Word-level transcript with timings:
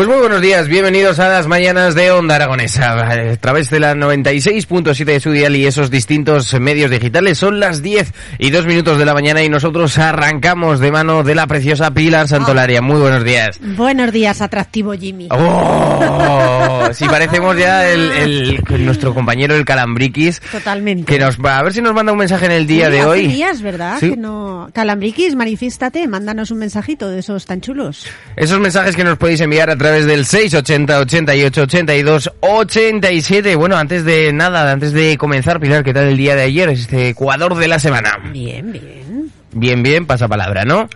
Pues 0.00 0.08
muy 0.08 0.18
buenos 0.18 0.40
días, 0.40 0.66
bienvenidos 0.66 1.18
a 1.18 1.28
las 1.28 1.46
mañanas 1.46 1.94
de 1.94 2.10
Onda 2.10 2.36
Aragonesa. 2.36 2.92
A 3.32 3.36
través 3.36 3.68
de 3.68 3.80
la 3.80 3.94
96.7 3.94 5.04
de 5.04 5.20
su 5.20 5.30
dial 5.30 5.54
y 5.56 5.66
esos 5.66 5.90
distintos 5.90 6.58
medios 6.58 6.90
digitales 6.90 7.36
son 7.36 7.60
las 7.60 7.82
10 7.82 8.10
y 8.38 8.48
2 8.48 8.64
minutos 8.64 8.98
de 8.98 9.04
la 9.04 9.12
mañana 9.12 9.42
y 9.42 9.50
nosotros 9.50 9.98
arrancamos 9.98 10.80
de 10.80 10.90
mano 10.90 11.22
de 11.22 11.34
la 11.34 11.46
preciosa 11.46 11.90
Pilar 11.90 12.28
Santolaria. 12.28 12.80
Muy 12.80 12.98
buenos 12.98 13.24
días. 13.24 13.60
Buenos 13.60 14.10
días, 14.10 14.40
atractivo 14.40 14.94
Jimmy. 14.94 15.28
¡Oh! 15.30 16.88
Si 16.94 17.04
parecemos 17.06 17.58
ya 17.58 17.86
el, 17.86 18.10
el- 18.10 18.86
nuestro 18.86 19.12
compañero 19.12 19.54
el 19.54 19.66
Calambriquis. 19.66 20.40
Totalmente. 20.50 21.04
Que 21.12 21.18
nos 21.18 21.36
va 21.38 21.58
a 21.58 21.62
ver 21.62 21.74
si 21.74 21.82
nos 21.82 21.92
manda 21.92 22.10
un 22.12 22.18
mensaje 22.18 22.46
en 22.46 22.52
el 22.52 22.66
día 22.66 22.86
Sí, 22.86 22.92
de 22.92 23.00
hace 23.00 23.06
hoy. 23.10 23.26
días, 23.26 23.60
¿verdad? 23.60 23.98
Sí. 24.00 24.12
Que 24.12 24.16
no... 24.16 24.70
Calambriquis, 24.72 25.34
manifiéstate, 25.34 26.08
mándanos 26.08 26.50
un 26.50 26.58
mensajito 26.58 27.10
de 27.10 27.18
esos 27.18 27.44
tan 27.44 27.60
chulos. 27.60 28.06
Esos 28.36 28.58
mensajes 28.60 28.96
que 28.96 29.04
nos 29.04 29.18
podéis 29.18 29.42
enviar 29.42 29.68
a 29.68 29.76
través 29.76 29.89
del 29.90 30.24
680 30.24 31.00
88 31.00 31.62
82 31.62 32.32
87. 32.40 33.56
Bueno, 33.56 33.76
antes 33.76 34.04
de 34.04 34.32
nada, 34.32 34.70
antes 34.70 34.92
de 34.92 35.16
comenzar, 35.18 35.60
Pilar, 35.60 35.84
¿qué 35.84 35.92
tal 35.92 36.04
el 36.04 36.16
día 36.16 36.36
de 36.36 36.42
ayer? 36.42 36.68
Este 36.68 37.08
Ecuador 37.08 37.56
de 37.56 37.68
la 37.68 37.78
semana. 37.78 38.18
Bien, 38.32 38.72
bien. 38.72 39.30
Bien, 39.52 39.82
bien, 39.82 40.06
pasa 40.06 40.28
palabra, 40.28 40.64
¿no? 40.64 40.88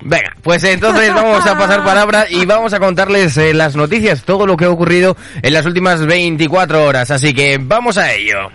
Venga, 0.00 0.34
pues 0.42 0.64
entonces 0.64 1.12
vamos 1.12 1.46
a 1.46 1.58
pasar 1.58 1.84
palabra 1.84 2.26
y 2.30 2.46
vamos 2.46 2.72
a 2.72 2.80
contarles 2.80 3.36
eh, 3.36 3.52
las 3.52 3.76
noticias, 3.76 4.22
todo 4.22 4.46
lo 4.46 4.56
que 4.56 4.64
ha 4.64 4.70
ocurrido 4.70 5.16
en 5.42 5.52
las 5.52 5.66
últimas 5.66 6.04
24 6.06 6.84
horas. 6.84 7.10
Así 7.10 7.34
que 7.34 7.58
vamos 7.60 7.98
a 7.98 8.14
ello. 8.14 8.48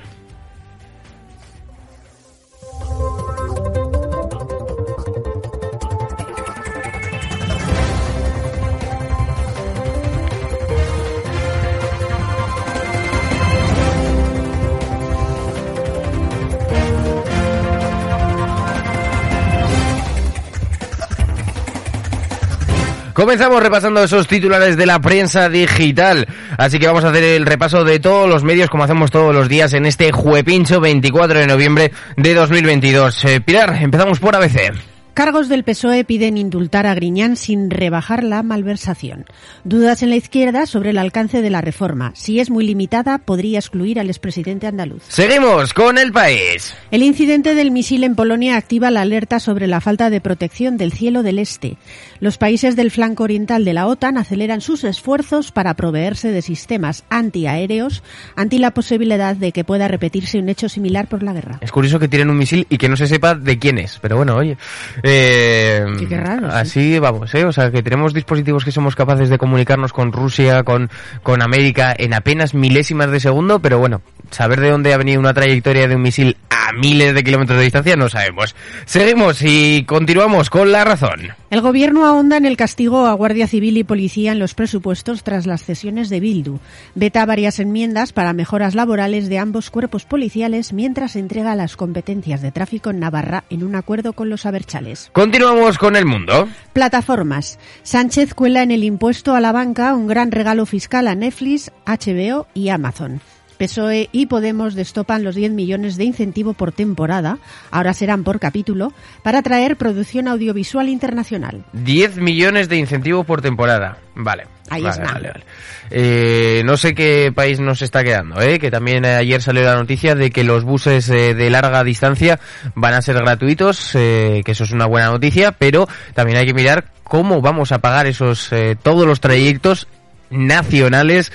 Comenzamos 23.13 23.61
repasando 23.61 24.03
esos 24.03 24.27
titulares 24.27 24.75
de 24.75 24.85
la 24.85 24.99
prensa 24.99 25.47
digital. 25.47 26.27
Así 26.57 26.79
que 26.79 26.87
vamos 26.87 27.03
a 27.03 27.09
hacer 27.09 27.23
el 27.23 27.45
repaso 27.45 27.83
de 27.83 27.99
todos 27.99 28.27
los 28.27 28.43
medios 28.43 28.69
como 28.69 28.83
hacemos 28.83 29.11
todos 29.11 29.33
los 29.33 29.47
días 29.47 29.73
en 29.73 29.85
este 29.85 30.11
Juepincho 30.11 30.81
24 30.81 31.39
de 31.39 31.47
noviembre 31.47 31.91
de 32.17 32.33
2022. 32.33 33.25
Eh, 33.25 33.41
Pilar, 33.41 33.77
empezamos 33.81 34.19
por 34.19 34.35
ABC. 34.35 34.92
Cargos 35.13 35.47
del 35.47 35.63
PSOE 35.63 36.05
piden 36.05 36.39
indultar 36.39 36.87
a 36.87 36.95
Griñán 36.95 37.35
sin 37.35 37.69
rebajar 37.69 38.23
la 38.23 38.41
malversación. 38.41 39.25
Dudas 39.63 40.01
en 40.01 40.09
la 40.09 40.15
izquierda 40.15 40.65
sobre 40.65 40.89
el 40.89 40.97
alcance 40.97 41.43
de 41.43 41.51
la 41.51 41.61
reforma. 41.61 42.13
Si 42.15 42.39
es 42.39 42.49
muy 42.49 42.65
limitada, 42.65 43.19
podría 43.19 43.59
excluir 43.59 43.99
al 43.99 44.07
expresidente 44.07 44.65
andaluz. 44.65 45.03
Seguimos 45.07 45.75
con 45.75 45.99
el 45.99 46.11
país. 46.11 46.73
El 46.89 47.03
incidente 47.03 47.53
del 47.53 47.69
misil 47.69 48.03
en 48.05 48.15
Polonia 48.15 48.57
activa 48.57 48.89
la 48.89 49.01
alerta 49.01 49.39
sobre 49.39 49.67
la 49.67 49.81
falta 49.81 50.09
de 50.09 50.19
protección 50.19 50.77
del 50.77 50.91
cielo 50.91 51.21
del 51.21 51.37
este. 51.37 51.77
Los 52.19 52.39
países 52.39 52.75
del 52.75 52.89
flanco 52.89 53.23
oriental 53.23 53.65
de 53.65 53.73
la 53.73 53.85
OTAN 53.85 54.17
aceleran 54.17 54.61
sus 54.61 54.83
esfuerzos 54.83 55.51
para 55.51 55.75
proveerse 55.75 56.31
de 56.31 56.41
sistemas 56.41 57.03
antiaéreos 57.11 58.01
ante 58.35 58.57
la 58.57 58.71
posibilidad 58.71 59.35
de 59.35 59.51
que 59.51 59.63
pueda 59.63 59.87
repetirse 59.87 60.39
un 60.39 60.49
hecho 60.49 60.69
similar 60.69 61.07
por 61.07 61.21
la 61.21 61.33
guerra. 61.33 61.59
Es 61.61 61.71
curioso 61.71 61.99
que 61.99 62.07
tienen 62.07 62.31
un 62.31 62.37
misil 62.37 62.65
y 62.67 62.79
que 62.79 62.89
no 62.89 62.97
se 62.97 63.05
sepa 63.05 63.35
de 63.35 63.59
quién 63.59 63.77
es, 63.77 63.99
pero 64.01 64.17
bueno, 64.17 64.35
oye. 64.37 64.57
Eh, 65.03 65.85
Sí, 65.99 66.05
qué 66.07 66.17
raro, 66.17 66.49
sí. 66.49 66.57
Así 66.57 66.99
vamos, 66.99 67.33
¿eh? 67.35 67.45
O 67.45 67.51
sea, 67.51 67.71
que 67.71 67.83
tenemos 67.83 68.13
dispositivos 68.13 68.63
que 68.63 68.71
somos 68.71 68.95
capaces 68.95 69.29
de 69.29 69.37
comunicarnos 69.37 69.93
con 69.93 70.11
Rusia, 70.11 70.63
con, 70.63 70.89
con 71.21 71.41
América 71.41 71.93
en 71.97 72.13
apenas 72.13 72.53
milésimas 72.53 73.11
de 73.11 73.19
segundo, 73.19 73.59
pero 73.59 73.79
bueno, 73.79 74.01
saber 74.31 74.61
de 74.61 74.71
dónde 74.71 74.93
ha 74.93 74.97
venido 74.97 75.19
una 75.19 75.33
trayectoria 75.33 75.87
de 75.87 75.95
un 75.95 76.01
misil 76.01 76.37
a 76.49 76.71
miles 76.71 77.13
de 77.13 77.23
kilómetros 77.23 77.57
de 77.57 77.65
distancia 77.65 77.95
no 77.95 78.09
sabemos. 78.09 78.55
Seguimos 78.85 79.41
y 79.41 79.83
continuamos 79.83 80.49
con 80.49 80.71
la 80.71 80.83
razón. 80.83 81.33
El 81.49 81.61
gobierno 81.61 82.05
ahonda 82.05 82.37
en 82.37 82.45
el 82.45 82.57
castigo 82.57 83.05
a 83.05 83.13
Guardia 83.13 83.47
Civil 83.47 83.77
y 83.77 83.83
Policía 83.83 84.31
en 84.31 84.39
los 84.39 84.53
presupuestos 84.53 85.23
tras 85.23 85.45
las 85.45 85.63
cesiones 85.63 86.09
de 86.09 86.19
Bildu. 86.19 86.59
Veta 86.95 87.25
varias 87.25 87.59
enmiendas 87.59 88.13
para 88.13 88.33
mejoras 88.33 88.75
laborales 88.75 89.29
de 89.29 89.37
ambos 89.37 89.69
cuerpos 89.69 90.05
policiales 90.05 90.73
mientras 90.73 91.15
entrega 91.15 91.55
las 91.55 91.75
competencias 91.75 92.41
de 92.41 92.51
tráfico 92.51 92.89
en 92.89 92.99
Navarra 92.99 93.43
en 93.49 93.63
un 93.63 93.75
acuerdo 93.75 94.13
con 94.13 94.29
los 94.29 94.45
aberchales. 94.45 94.92
Continuamos 95.11 95.77
con 95.77 95.95
el 95.95 96.05
mundo. 96.05 96.47
Plataformas. 96.73 97.59
Sánchez 97.83 98.33
cuela 98.33 98.63
en 98.63 98.71
el 98.71 98.83
impuesto 98.83 99.35
a 99.35 99.39
la 99.39 99.51
banca 99.51 99.93
un 99.93 100.07
gran 100.07 100.31
regalo 100.31 100.65
fiscal 100.65 101.07
a 101.07 101.15
Netflix, 101.15 101.71
HBO 101.85 102.47
y 102.53 102.69
Amazon. 102.69 103.21
PSOE 103.53 104.09
y 104.11 104.25
Podemos 104.25 104.75
destopan 104.75 105.23
los 105.23 105.35
10 105.35 105.51
millones 105.51 105.97
de 105.97 106.05
incentivo 106.05 106.53
por 106.53 106.71
temporada, 106.71 107.37
ahora 107.71 107.93
serán 107.93 108.23
por 108.23 108.39
capítulo, 108.39 108.93
para 109.21 109.39
atraer 109.39 109.77
producción 109.77 110.27
audiovisual 110.27 110.89
internacional. 110.89 111.65
10 111.73 112.17
millones 112.17 112.69
de 112.69 112.77
incentivo 112.77 113.23
por 113.23 113.41
temporada. 113.41 113.97
Vale. 114.15 114.43
Ahí 114.69 114.81
vale, 114.81 114.95
está. 114.95 115.13
vale, 115.13 115.29
vale. 115.29 115.43
Eh, 115.91 116.61
no 116.65 116.77
sé 116.77 116.95
qué 116.95 117.31
país 117.35 117.59
nos 117.59 117.81
está 117.81 118.03
quedando, 118.03 118.41
¿eh? 118.41 118.59
que 118.59 118.71
también 118.71 119.05
eh, 119.05 119.15
ayer 119.15 119.41
salió 119.41 119.63
la 119.63 119.75
noticia 119.75 120.15
de 120.15 120.31
que 120.31 120.43
los 120.43 120.63
buses 120.63 121.09
eh, 121.09 121.33
de 121.33 121.49
larga 121.49 121.83
distancia 121.83 122.39
van 122.73 122.93
a 122.93 123.01
ser 123.01 123.15
gratuitos, 123.15 123.91
que 123.91 124.43
eso 124.45 124.63
es 124.63 124.71
una 124.71 124.85
buena 124.85 125.11
noticia, 125.11 125.51
pero 125.51 125.87
también 126.13 126.39
hay 126.39 126.45
que 126.45 126.53
mirar 126.53 126.85
cómo 127.03 127.41
vamos 127.41 127.71
a 127.71 127.79
pagar 127.79 128.07
esos 128.07 128.49
todos 128.81 129.05
los 129.05 129.19
trayectos 129.19 129.87
nacionales 130.33 131.31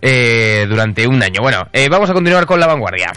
eh, 0.00 0.66
durante 0.68 1.06
un 1.06 1.22
año. 1.22 1.40
Bueno, 1.42 1.66
eh, 1.72 1.88
vamos 1.88 2.10
a 2.10 2.12
continuar 2.12 2.46
con 2.46 2.60
la 2.60 2.66
vanguardia. 2.66 3.12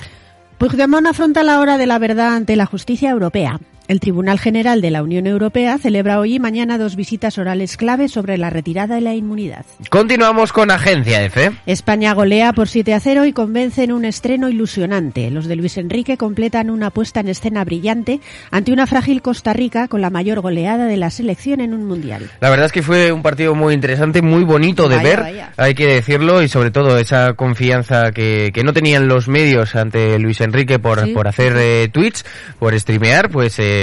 Puigdemont 0.57 1.05
afronta 1.07 1.43
la 1.43 1.59
hora 1.59 1.77
de 1.77 1.85
la 1.85 1.99
verdad 1.99 2.35
ante 2.35 2.55
la 2.55 2.65
justicia 2.65 3.09
europea. 3.09 3.59
El 3.87 3.99
Tribunal 3.99 4.39
General 4.39 4.81
de 4.81 4.89
la 4.89 5.03
Unión 5.03 5.27
Europea 5.27 5.77
celebra 5.77 6.19
hoy 6.19 6.35
y 6.35 6.39
mañana 6.39 6.79
dos 6.79 6.95
visitas 6.95 7.37
orales 7.37 7.77
clave 7.77 8.07
sobre 8.09 8.35
la 8.39 8.49
retirada 8.49 8.95
de 8.95 9.01
la 9.01 9.13
inmunidad. 9.13 9.63
Continuamos 9.91 10.51
con 10.51 10.71
Agencia 10.71 11.21
F. 11.23 11.51
España 11.67 12.15
golea 12.15 12.51
por 12.53 12.67
7 12.67 12.95
a 12.95 12.99
0 12.99 13.25
y 13.25 13.33
convence 13.33 13.83
en 13.83 13.91
un 13.91 14.03
estreno 14.05 14.49
ilusionante. 14.49 15.29
Los 15.29 15.45
de 15.45 15.55
Luis 15.55 15.77
Enrique 15.77 16.17
completan 16.17 16.71
una 16.71 16.89
puesta 16.89 17.19
en 17.19 17.27
escena 17.27 17.63
brillante 17.63 18.21
ante 18.49 18.71
una 18.73 18.87
frágil 18.87 19.21
Costa 19.21 19.53
Rica 19.53 19.87
con 19.87 20.01
la 20.01 20.09
mayor 20.09 20.39
goleada 20.41 20.87
de 20.87 20.97
la 20.97 21.11
selección 21.11 21.61
en 21.61 21.75
un 21.75 21.85
mundial. 21.85 22.27
La 22.41 22.49
verdad 22.49 22.65
es 22.65 22.71
que 22.71 22.81
fue 22.81 23.11
un 23.11 23.21
partido 23.21 23.53
muy 23.53 23.75
interesante, 23.75 24.23
muy 24.23 24.43
bonito 24.45 24.89
de 24.89 24.95
Vaya, 24.95 25.09
ver, 25.09 25.19
vaya. 25.19 25.53
hay 25.57 25.75
que 25.75 25.85
decirlo, 25.85 26.41
y 26.41 26.47
sobre 26.47 26.71
todo 26.71 26.97
esa 26.97 27.33
confianza 27.33 28.11
que, 28.11 28.49
que 28.51 28.63
no 28.63 28.73
tenían 28.73 29.07
los 29.07 29.27
medios 29.27 29.75
ante 29.75 30.17
Luis 30.17 30.41
Enrique 30.41 30.79
por, 30.79 31.03
Sí. 31.05 31.11
por 31.11 31.27
hacer 31.27 31.53
eh, 31.57 31.87
tweets, 31.91 32.25
por 32.57 32.79
streamear, 32.79 33.29
pues 33.29 33.59
eh, 33.59 33.74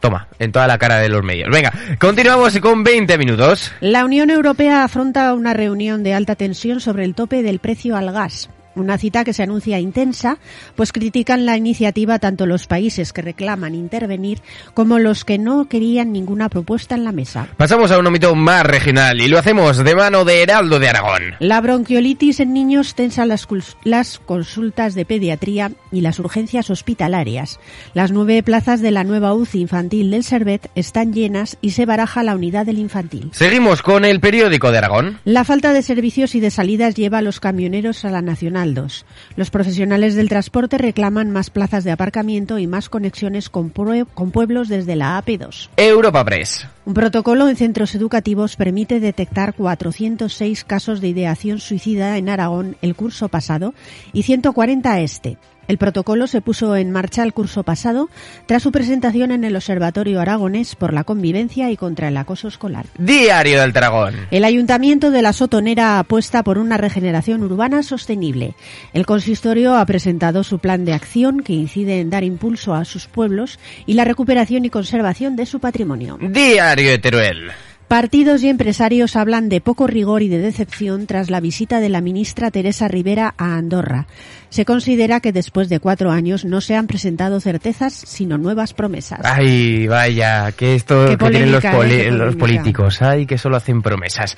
toma, 0.00 0.28
en 0.38 0.52
toda 0.52 0.66
la 0.66 0.76
cara 0.76 0.98
de 0.98 1.08
los 1.08 1.22
medios. 1.22 1.48
Venga, 1.50 1.72
continuamos 1.98 2.58
con 2.60 2.84
20 2.84 3.16
minutos. 3.16 3.72
La 3.80 4.04
Unión 4.04 4.28
Europea 4.30 4.84
afronta 4.84 5.32
una 5.32 5.54
reunión 5.54 6.02
de 6.02 6.14
alta 6.14 6.36
tensión 6.36 6.80
sobre 6.80 7.04
el 7.04 7.14
tope 7.14 7.42
del 7.42 7.58
precio 7.58 7.96
al 7.96 8.12
gas. 8.12 8.50
Una 8.76 8.98
cita 8.98 9.24
que 9.24 9.32
se 9.32 9.44
anuncia 9.44 9.78
intensa, 9.78 10.38
pues 10.74 10.92
critican 10.92 11.46
la 11.46 11.56
iniciativa 11.56 12.18
tanto 12.18 12.46
los 12.46 12.66
países 12.66 13.12
que 13.12 13.22
reclaman 13.22 13.74
intervenir 13.74 14.40
como 14.74 14.98
los 14.98 15.24
que 15.24 15.38
no 15.38 15.68
querían 15.68 16.12
ninguna 16.12 16.48
propuesta 16.48 16.94
en 16.94 17.04
la 17.04 17.12
mesa. 17.12 17.48
Pasamos 17.56 17.92
a 17.92 17.98
un 17.98 18.06
ámbito 18.06 18.34
más 18.34 18.64
regional 18.64 19.20
y 19.20 19.28
lo 19.28 19.38
hacemos 19.38 19.84
de 19.84 19.94
mano 19.94 20.24
de 20.24 20.42
Heraldo 20.42 20.80
de 20.80 20.88
Aragón. 20.88 21.22
La 21.38 21.60
bronquiolitis 21.60 22.40
en 22.40 22.52
niños 22.52 22.94
tensa 22.94 23.26
las, 23.26 23.46
las 23.84 24.18
consultas 24.18 24.94
de 24.94 25.04
pediatría 25.04 25.70
y 25.92 26.00
las 26.00 26.18
urgencias 26.18 26.70
hospitalarias. 26.70 27.60
Las 27.94 28.10
nueve 28.10 28.42
plazas 28.42 28.80
de 28.80 28.90
la 28.90 29.04
nueva 29.04 29.34
UCI 29.34 29.60
infantil 29.60 30.10
del 30.10 30.24
Servet 30.24 30.70
están 30.74 31.12
llenas 31.12 31.58
y 31.60 31.70
se 31.70 31.86
baraja 31.86 32.22
la 32.22 32.34
unidad 32.34 32.66
del 32.66 32.78
infantil. 32.78 33.30
Seguimos 33.32 33.82
con 33.82 34.04
el 34.04 34.20
periódico 34.20 34.72
de 34.72 34.78
Aragón. 34.78 35.20
La 35.24 35.44
falta 35.44 35.72
de 35.72 35.82
servicios 35.82 36.34
y 36.34 36.40
de 36.40 36.50
salidas 36.50 36.94
lleva 36.94 37.18
a 37.18 37.22
los 37.22 37.38
camioneros 37.38 38.04
a 38.04 38.10
la 38.10 38.22
Nacional 38.22 38.63
2. 38.72 39.04
Los 39.36 39.50
profesionales 39.50 40.14
del 40.14 40.30
transporte 40.30 40.78
reclaman 40.78 41.30
más 41.30 41.50
plazas 41.50 41.84
de 41.84 41.90
aparcamiento 41.90 42.58
y 42.58 42.66
más 42.66 42.88
conexiones 42.88 43.50
con, 43.50 43.68
con 43.68 44.30
pueblos 44.30 44.68
desde 44.68 44.96
la 44.96 45.22
AP2. 45.22 45.68
Europa 45.76 46.24
Press. 46.24 46.66
Un 46.86 46.94
protocolo 46.94 47.48
en 47.48 47.56
centros 47.56 47.94
educativos 47.94 48.56
permite 48.56 49.00
detectar 49.00 49.54
406 49.54 50.64
casos 50.64 51.00
de 51.00 51.08
ideación 51.08 51.58
suicida 51.58 52.16
en 52.16 52.28
Aragón 52.28 52.76
el 52.80 52.94
curso 52.94 53.28
pasado 53.28 53.74
y 54.12 54.22
140 54.22 55.00
este. 55.00 55.36
El 55.68 55.78
protocolo 55.78 56.26
se 56.26 56.40
puso 56.40 56.76
en 56.76 56.90
marcha 56.90 57.22
el 57.22 57.32
curso 57.32 57.62
pasado 57.62 58.08
tras 58.46 58.62
su 58.62 58.72
presentación 58.72 59.30
en 59.30 59.44
el 59.44 59.56
Observatorio 59.56 60.20
Aragonés 60.20 60.74
por 60.74 60.92
la 60.92 61.04
convivencia 61.04 61.70
y 61.70 61.76
contra 61.76 62.08
el 62.08 62.16
acoso 62.16 62.48
escolar. 62.48 62.86
Diario 62.98 63.60
del 63.60 63.72
Dragón. 63.72 64.14
El 64.30 64.44
Ayuntamiento 64.44 65.10
de 65.10 65.22
la 65.22 65.32
Sotonera 65.32 65.98
apuesta 65.98 66.42
por 66.42 66.58
una 66.58 66.76
regeneración 66.76 67.42
urbana 67.42 67.82
sostenible. 67.82 68.54
El 68.92 69.06
consistorio 69.06 69.76
ha 69.76 69.86
presentado 69.86 70.44
su 70.44 70.58
plan 70.58 70.84
de 70.84 70.92
acción 70.92 71.42
que 71.42 71.52
incide 71.52 72.00
en 72.00 72.10
dar 72.10 72.24
impulso 72.24 72.74
a 72.74 72.84
sus 72.84 73.06
pueblos 73.06 73.58
y 73.86 73.94
la 73.94 74.04
recuperación 74.04 74.64
y 74.64 74.70
conservación 74.70 75.36
de 75.36 75.46
su 75.46 75.60
patrimonio. 75.60 76.18
Diario 76.20 76.90
de 76.90 76.98
Teruel. 76.98 77.52
Partidos 77.88 78.42
y 78.42 78.48
empresarios 78.48 79.14
hablan 79.14 79.48
de 79.48 79.60
poco 79.60 79.86
rigor 79.86 80.22
y 80.22 80.28
de 80.28 80.38
decepción 80.38 81.06
tras 81.06 81.30
la 81.30 81.40
visita 81.40 81.80
de 81.80 81.90
la 81.90 82.00
ministra 82.00 82.50
Teresa 82.50 82.88
Rivera 82.88 83.34
a 83.36 83.56
Andorra. 83.56 84.06
Se 84.48 84.64
considera 84.64 85.18
que 85.18 85.32
después 85.32 85.68
de 85.68 85.80
cuatro 85.80 86.12
años 86.12 86.44
no 86.44 86.60
se 86.60 86.76
han 86.76 86.86
presentado 86.86 87.40
certezas, 87.40 87.92
sino 87.92 88.38
nuevas 88.38 88.72
promesas. 88.72 89.18
Ay, 89.24 89.88
vaya, 89.88 90.52
que 90.52 90.76
esto 90.76 91.08
que 91.08 91.16
tienen 91.16 91.50
los, 91.50 91.64
¿eh? 91.64 92.10
los 92.12 92.36
políticos, 92.36 93.02
ay, 93.02 93.26
que 93.26 93.36
solo 93.36 93.56
hacen 93.56 93.82
promesas. 93.82 94.36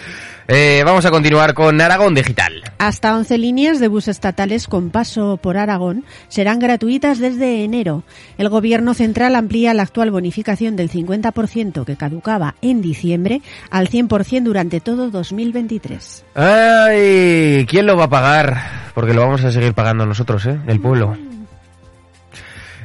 Eh, 0.49 0.83
vamos 0.87 1.05
a 1.05 1.11
continuar 1.11 1.53
con 1.53 1.79
Aragón 1.81 2.15
Digital. 2.15 2.63
Hasta 2.79 3.15
11 3.15 3.37
líneas 3.37 3.79
de 3.79 3.89
bus 3.89 4.09
estatales 4.09 4.69
con 4.69 4.89
paso 4.89 5.37
por 5.37 5.59
Aragón 5.59 6.05
serán 6.29 6.61
gratuitas 6.61 7.19
desde 7.19 7.63
enero. 7.63 8.03
El 8.39 8.49
Gobierno 8.49 8.95
central 8.95 9.37
amplía 9.37 9.75
la 9.75 9.83
actual 9.83 10.11
bonificación 10.11 10.77
del 10.77 10.91
50% 10.91 11.85
que 11.85 11.97
caducaba 11.97 12.55
en 12.63 12.81
diciembre 12.81 13.36
al 13.71 13.89
100% 13.89 14.43
durante 14.43 14.81
todo 14.81 15.11
2023. 15.11 16.25
Ay, 16.35 17.67
¿quién 17.69 17.87
lo 17.87 17.97
va 17.97 18.05
a 18.05 18.11
pagar? 18.11 18.91
Porque 18.95 19.15
lo 19.15 19.23
vamos 19.23 19.45
a 19.45 19.53
seguir 19.53 19.75
pagando 19.75 20.07
nosotros, 20.07 20.47
¿eh? 20.47 20.59
El 20.67 20.81
pueblo. 20.81 21.17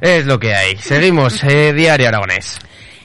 Es 0.02 0.26
lo 0.26 0.40
que 0.40 0.56
hay. 0.56 0.78
Seguimos, 0.78 1.44
eh, 1.44 1.74
Diario 1.74 2.08
Aragonés. 2.08 2.60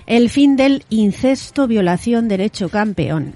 El 0.06 0.30
fin 0.30 0.56
del 0.56 0.84
incesto, 0.88 1.66
violación, 1.66 2.28
derecho 2.28 2.68
campeón. 2.68 3.34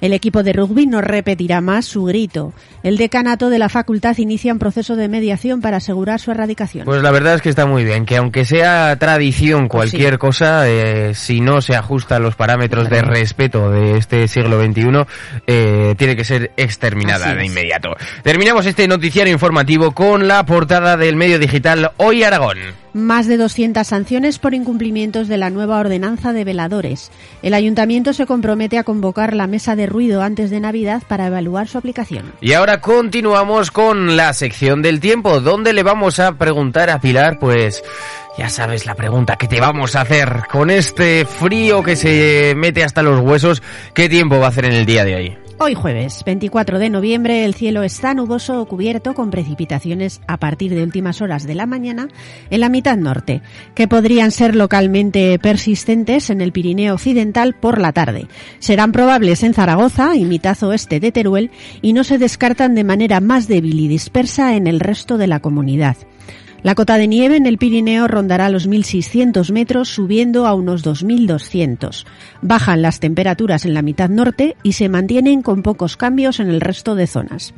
El 0.00 0.12
equipo 0.12 0.42
de 0.42 0.52
rugby 0.52 0.86
no 0.86 1.00
repetirá 1.00 1.60
más 1.60 1.86
su 1.86 2.04
grito. 2.04 2.52
El 2.82 2.96
decanato 2.96 3.50
de 3.50 3.58
la 3.58 3.68
facultad 3.68 4.16
inicia 4.18 4.52
un 4.52 4.58
proceso 4.58 4.96
de 4.96 5.08
mediación 5.08 5.60
para 5.60 5.78
asegurar 5.78 6.20
su 6.20 6.30
erradicación. 6.30 6.84
Pues 6.84 7.02
la 7.02 7.10
verdad 7.10 7.34
es 7.34 7.42
que 7.42 7.50
está 7.50 7.66
muy 7.66 7.84
bien, 7.84 8.06
que 8.06 8.16
aunque 8.16 8.44
sea 8.44 8.96
tradición 8.98 9.68
pues 9.68 9.90
cualquier 9.90 10.18
cosa, 10.18 10.68
eh, 10.68 11.14
si 11.14 11.40
no 11.40 11.60
se 11.60 11.76
ajusta 11.76 12.16
a 12.16 12.18
los 12.18 12.36
parámetros 12.36 12.88
de 12.88 13.02
respeto 13.02 13.70
de 13.70 13.98
este 13.98 14.28
siglo 14.28 14.62
XXI, 14.62 15.06
eh, 15.46 15.94
tiene 15.98 16.16
que 16.16 16.24
ser 16.24 16.52
exterminada 16.56 17.34
de 17.34 17.46
inmediato. 17.46 17.90
Terminamos 18.22 18.66
este 18.66 18.88
noticiario 18.88 19.32
informativo 19.32 19.92
con 19.92 20.28
la 20.28 20.44
portada 20.46 20.96
del 20.96 21.16
medio 21.16 21.38
digital 21.38 21.92
Hoy 21.96 22.22
Aragón. 22.22 22.58
Más 22.92 23.28
de 23.28 23.36
200 23.36 23.86
sanciones 23.86 24.40
por 24.40 24.52
incumplimientos 24.52 25.28
de 25.28 25.36
la 25.36 25.50
nueva 25.50 25.78
ordenanza 25.78 26.32
de 26.32 26.42
veladores. 26.42 27.12
El 27.40 27.54
ayuntamiento 27.54 28.12
se 28.12 28.26
compromete 28.26 28.78
a 28.78 28.84
convocar 28.84 29.34
la 29.34 29.46
mesa 29.46 29.59
de 29.60 29.86
ruido 29.86 30.22
antes 30.22 30.50
de 30.50 30.60
Navidad 30.60 31.02
para 31.06 31.26
evaluar 31.26 31.68
su 31.68 31.78
aplicación. 31.78 32.32
Y 32.40 32.54
ahora 32.54 32.80
continuamos 32.80 33.70
con 33.70 34.16
la 34.16 34.32
sección 34.32 34.82
del 34.82 35.00
tiempo, 35.00 35.40
donde 35.40 35.72
le 35.72 35.82
vamos 35.82 36.18
a 36.18 36.32
preguntar 36.32 36.90
a 36.90 37.00
Pilar, 37.00 37.38
pues 37.38 37.82
ya 38.38 38.48
sabes 38.48 38.86
la 38.86 38.94
pregunta 38.94 39.36
que 39.36 39.48
te 39.48 39.60
vamos 39.60 39.96
a 39.96 40.00
hacer 40.00 40.44
con 40.50 40.70
este 40.70 41.24
frío 41.24 41.82
que 41.82 41.96
se 41.96 42.54
mete 42.56 42.82
hasta 42.82 43.02
los 43.02 43.20
huesos, 43.20 43.62
¿qué 43.94 44.08
tiempo 44.08 44.38
va 44.38 44.46
a 44.46 44.48
hacer 44.48 44.64
en 44.64 44.72
el 44.72 44.86
día 44.86 45.04
de 45.04 45.14
hoy? 45.14 45.49
Hoy 45.62 45.74
jueves 45.74 46.22
24 46.24 46.78
de 46.78 46.88
noviembre 46.88 47.44
el 47.44 47.52
cielo 47.52 47.82
está 47.82 48.14
nuboso 48.14 48.62
o 48.62 48.64
cubierto 48.64 49.12
con 49.12 49.28
precipitaciones 49.28 50.22
a 50.26 50.38
partir 50.38 50.74
de 50.74 50.82
últimas 50.82 51.20
horas 51.20 51.46
de 51.46 51.54
la 51.54 51.66
mañana 51.66 52.08
en 52.48 52.60
la 52.60 52.70
mitad 52.70 52.96
norte, 52.96 53.42
que 53.74 53.86
podrían 53.86 54.30
ser 54.30 54.56
localmente 54.56 55.38
persistentes 55.38 56.30
en 56.30 56.40
el 56.40 56.52
Pirineo 56.52 56.94
Occidental 56.94 57.52
por 57.52 57.78
la 57.78 57.92
tarde. 57.92 58.26
Serán 58.58 58.90
probables 58.90 59.42
en 59.42 59.52
Zaragoza 59.52 60.16
y 60.16 60.24
mitad 60.24 60.56
oeste 60.62 60.98
de 60.98 61.12
Teruel 61.12 61.50
y 61.82 61.92
no 61.92 62.04
se 62.04 62.16
descartan 62.16 62.74
de 62.74 62.84
manera 62.84 63.20
más 63.20 63.46
débil 63.46 63.80
y 63.80 63.88
dispersa 63.88 64.56
en 64.56 64.66
el 64.66 64.80
resto 64.80 65.18
de 65.18 65.26
la 65.26 65.40
comunidad. 65.40 65.98
La 66.62 66.74
cota 66.74 66.98
de 66.98 67.08
nieve 67.08 67.36
en 67.36 67.46
el 67.46 67.56
Pirineo 67.56 68.06
rondará 68.06 68.50
los 68.50 68.68
1.600 68.68 69.50
metros, 69.50 69.88
subiendo 69.88 70.46
a 70.46 70.52
unos 70.52 70.84
2.200. 70.84 72.04
Bajan 72.42 72.82
las 72.82 73.00
temperaturas 73.00 73.64
en 73.64 73.72
la 73.72 73.82
mitad 73.82 74.10
norte 74.10 74.56
y 74.62 74.72
se 74.72 74.90
mantienen 74.90 75.40
con 75.40 75.62
pocos 75.62 75.96
cambios 75.96 76.38
en 76.38 76.50
el 76.50 76.60
resto 76.60 76.94
de 76.94 77.06
zonas. 77.06 77.54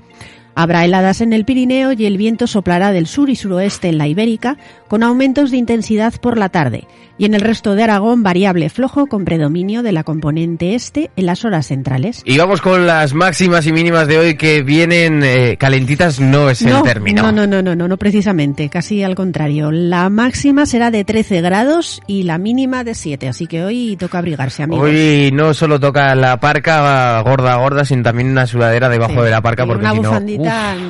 Habrá 0.55 0.85
heladas 0.85 1.21
en 1.21 1.33
el 1.33 1.45
Pirineo 1.45 1.93
y 1.93 2.05
el 2.05 2.19
viento 2.19 2.47
soplará 2.47 2.93
del 2.93 3.07
sur 3.07 3.31
y 3.31 3.37
suroeste 3.37 3.89
en 3.89 3.99
la 3.99 4.07
Ibérica, 4.07 4.59
con 4.89 5.03
aumentos 5.03 5.51
de 5.51 5.57
intensidad 5.57 6.15
por 6.21 6.37
la 6.37 6.51
tarde, 6.51 6.87
y 7.17 7.25
en 7.25 7.35
el 7.35 7.41
resto 7.41 7.75
de 7.75 7.85
Aragón 7.85 8.23
variable 8.23 8.69
flojo 8.69 9.07
con 9.07 9.25
predominio 9.25 9.83
de 9.83 9.93
la 9.93 10.05
componente 10.05 10.75
este 10.75 11.11
en 11.17 11.27
las 11.27 11.45
horas 11.45 11.69
centrales. 11.69 12.23
Y 12.27 12.37
vamos 12.37 12.61
con 12.61 12.87
las 12.87 13.15
máximas 13.15 13.67
y 13.67 13.73
mínimas 13.73 14.07
de 14.09 14.19
hoy 14.19 14.37
que 14.37 14.63
vienen 14.63 15.23
eh, 15.23 15.57
calentitas, 15.59 16.21
no 16.21 16.51
es 16.51 16.63
el 16.63 16.83
término. 16.83 17.23
No, 17.23 17.33
no, 17.33 17.47
no, 17.47 17.63
no, 17.63 17.75
no, 17.75 17.89
no 17.89 17.97
precisamente, 17.97 18.69
casi 18.69 19.03
al 19.03 19.15
contrario. 19.15 19.71
La 19.71 20.11
máxima 20.11 20.67
será 20.67 20.91
de 20.91 21.05
13 21.05 21.41
grados 21.41 22.03
y 22.07 22.25
la 22.25 22.39
mínima 22.39 22.85
de 22.85 22.95
7, 22.95 23.29
así 23.29 23.47
que 23.47 23.65
hoy 23.65 23.97
toca 23.99 24.19
abrigarse, 24.19 24.65
amigos. 24.65 24.85
Hoy 24.85 25.31
no 25.33 25.55
solo 25.55 25.81
toca 25.81 26.15
la 26.15 26.39
parca 26.39 27.21
gorda, 27.23 27.57
gorda, 27.57 27.85
sino 27.85 28.03
también 28.03 28.31
una 28.31 28.47
sudadera 28.47 28.89
debajo 28.89 29.23
de 29.23 29.31
la 29.31 29.41
parca, 29.41 29.65
porque 29.65 29.87
una 29.87 29.95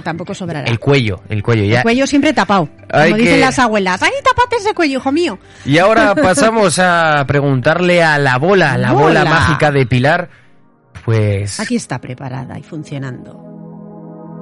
tampoco 0.02 0.34
sobrará. 0.34 0.66
El 0.68 0.78
cuello, 0.78 1.20
el 1.28 1.42
cuello 1.42 1.64
ya. 1.64 1.78
El 1.78 1.82
cuello 1.82 2.06
siempre 2.06 2.32
tapado, 2.32 2.68
como 2.90 3.16
dicen 3.16 3.40
las 3.40 3.58
abuelas. 3.58 4.02
¡Ay, 4.02 4.12
tapate 4.24 4.56
ese 4.56 4.74
cuello, 4.74 4.98
hijo 4.98 5.12
mío! 5.12 5.38
Y 5.64 5.78
ahora 5.78 6.14
pasamos 6.22 6.78
a 6.78 7.24
preguntarle 7.26 8.02
a 8.02 8.18
la 8.18 8.38
bola, 8.38 8.76
la 8.78 8.92
bola, 8.92 9.24
mágica 9.24 9.70
de 9.70 9.86
Pilar. 9.86 10.28
Pues... 11.04 11.58
Aquí 11.58 11.76
está 11.76 12.00
preparada 12.00 12.58
y 12.58 12.62
funcionando. 12.62 13.34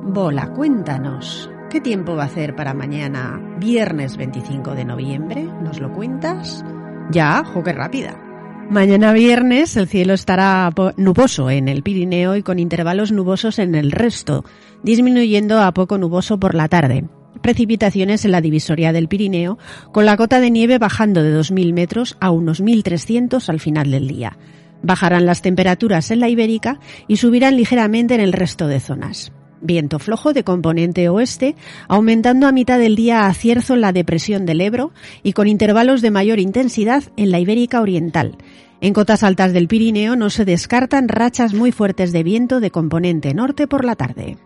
Bola, 0.02 0.48
cuéntanos. 0.48 1.50
¿Qué 1.70 1.80
tiempo 1.80 2.16
va 2.16 2.24
a 2.24 2.26
hacer 2.26 2.56
para 2.56 2.74
mañana, 2.74 3.40
viernes 3.58 4.16
25 4.16 4.74
de 4.74 4.84
noviembre? 4.84 5.44
¿Nos 5.44 5.78
lo 5.78 5.92
cuentas? 5.92 6.64
Ya, 7.10 7.44
jo, 7.44 7.62
qué 7.62 7.72
rápida. 7.72 8.29
Mañana 8.70 9.12
viernes 9.12 9.76
el 9.76 9.88
cielo 9.88 10.14
estará 10.14 10.72
nuboso 10.96 11.50
en 11.50 11.66
el 11.66 11.82
Pirineo 11.82 12.36
y 12.36 12.44
con 12.44 12.60
intervalos 12.60 13.10
nubosos 13.10 13.58
en 13.58 13.74
el 13.74 13.90
resto, 13.90 14.44
disminuyendo 14.84 15.60
a 15.60 15.74
poco 15.74 15.98
nuboso 15.98 16.38
por 16.38 16.54
la 16.54 16.68
tarde 16.68 17.04
precipitaciones 17.42 18.24
en 18.24 18.32
la 18.32 18.40
divisoria 18.40 18.92
del 18.92 19.08
Pirineo, 19.08 19.58
con 19.92 20.04
la 20.04 20.16
cota 20.16 20.40
de 20.40 20.50
nieve 20.50 20.78
bajando 20.78 21.22
de 21.22 21.36
2.000 21.36 21.72
metros 21.72 22.16
a 22.20 22.30
unos 22.30 22.62
1.300 22.62 23.48
al 23.48 23.60
final 23.60 23.90
del 23.90 24.08
día. 24.08 24.36
Bajarán 24.82 25.26
las 25.26 25.42
temperaturas 25.42 26.10
en 26.10 26.20
la 26.20 26.28
Ibérica 26.28 26.80
y 27.08 27.16
subirán 27.16 27.56
ligeramente 27.56 28.14
en 28.14 28.20
el 28.20 28.32
resto 28.32 28.66
de 28.66 28.78
zonas. 28.78 29.32
Viento 29.62 29.98
flojo 29.98 30.32
de 30.32 30.42
componente 30.42 31.08
oeste, 31.08 31.54
aumentando 31.86 32.46
a 32.46 32.52
mitad 32.52 32.78
del 32.78 32.96
día 32.96 33.26
a 33.26 33.34
cierzo 33.34 33.74
en 33.74 33.82
la 33.82 33.92
depresión 33.92 34.46
del 34.46 34.62
Ebro 34.62 34.92
y 35.22 35.34
con 35.34 35.48
intervalos 35.48 36.00
de 36.00 36.10
mayor 36.10 36.38
intensidad 36.38 37.04
en 37.16 37.30
la 37.30 37.40
Ibérica 37.40 37.82
Oriental. 37.82 38.36
En 38.80 38.94
cotas 38.94 39.22
altas 39.22 39.52
del 39.52 39.68
Pirineo 39.68 40.16
no 40.16 40.30
se 40.30 40.46
descartan 40.46 41.08
rachas 41.08 41.52
muy 41.52 41.72
fuertes 41.72 42.12
de 42.12 42.22
viento 42.22 42.60
de 42.60 42.70
componente 42.70 43.34
norte 43.34 43.66
por 43.66 43.84
la 43.84 43.96
tarde. 43.96 44.38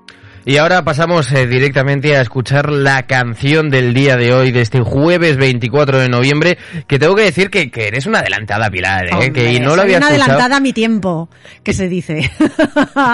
Y 0.47 0.59
ahora 0.59 0.85
pasamos 0.85 1.33
eh, 1.33 1.47
directamente 1.47 2.17
a 2.17 2.21
escuchar 2.21 2.71
la 2.71 3.05
canción 3.07 3.71
del 3.71 3.95
día 3.95 4.17
de 4.17 4.35
hoy, 4.35 4.53
de 4.53 4.61
este 4.61 4.81
jueves 4.81 5.39
24 5.39 5.99
de 6.01 6.09
noviembre, 6.11 6.59
que 6.87 6.99
tengo 6.99 7.15
que 7.15 7.23
decir 7.23 7.49
que, 7.49 7.71
que 7.71 7.89
eres 7.89 8.05
una 8.05 8.19
adelantada, 8.19 8.69
Pilar, 8.71 9.07
¿eh? 9.23 9.33
que 9.33 9.59
no 9.61 9.75
lo 9.75 9.83
había 9.83 9.97
una 9.99 10.09
escuchado. 10.09 10.23
adelantada 10.33 10.57
a 10.57 10.61
mi 10.61 10.73
tiempo, 10.75 11.31
que 11.63 11.73
se 11.73 11.89
dice. 11.89 12.31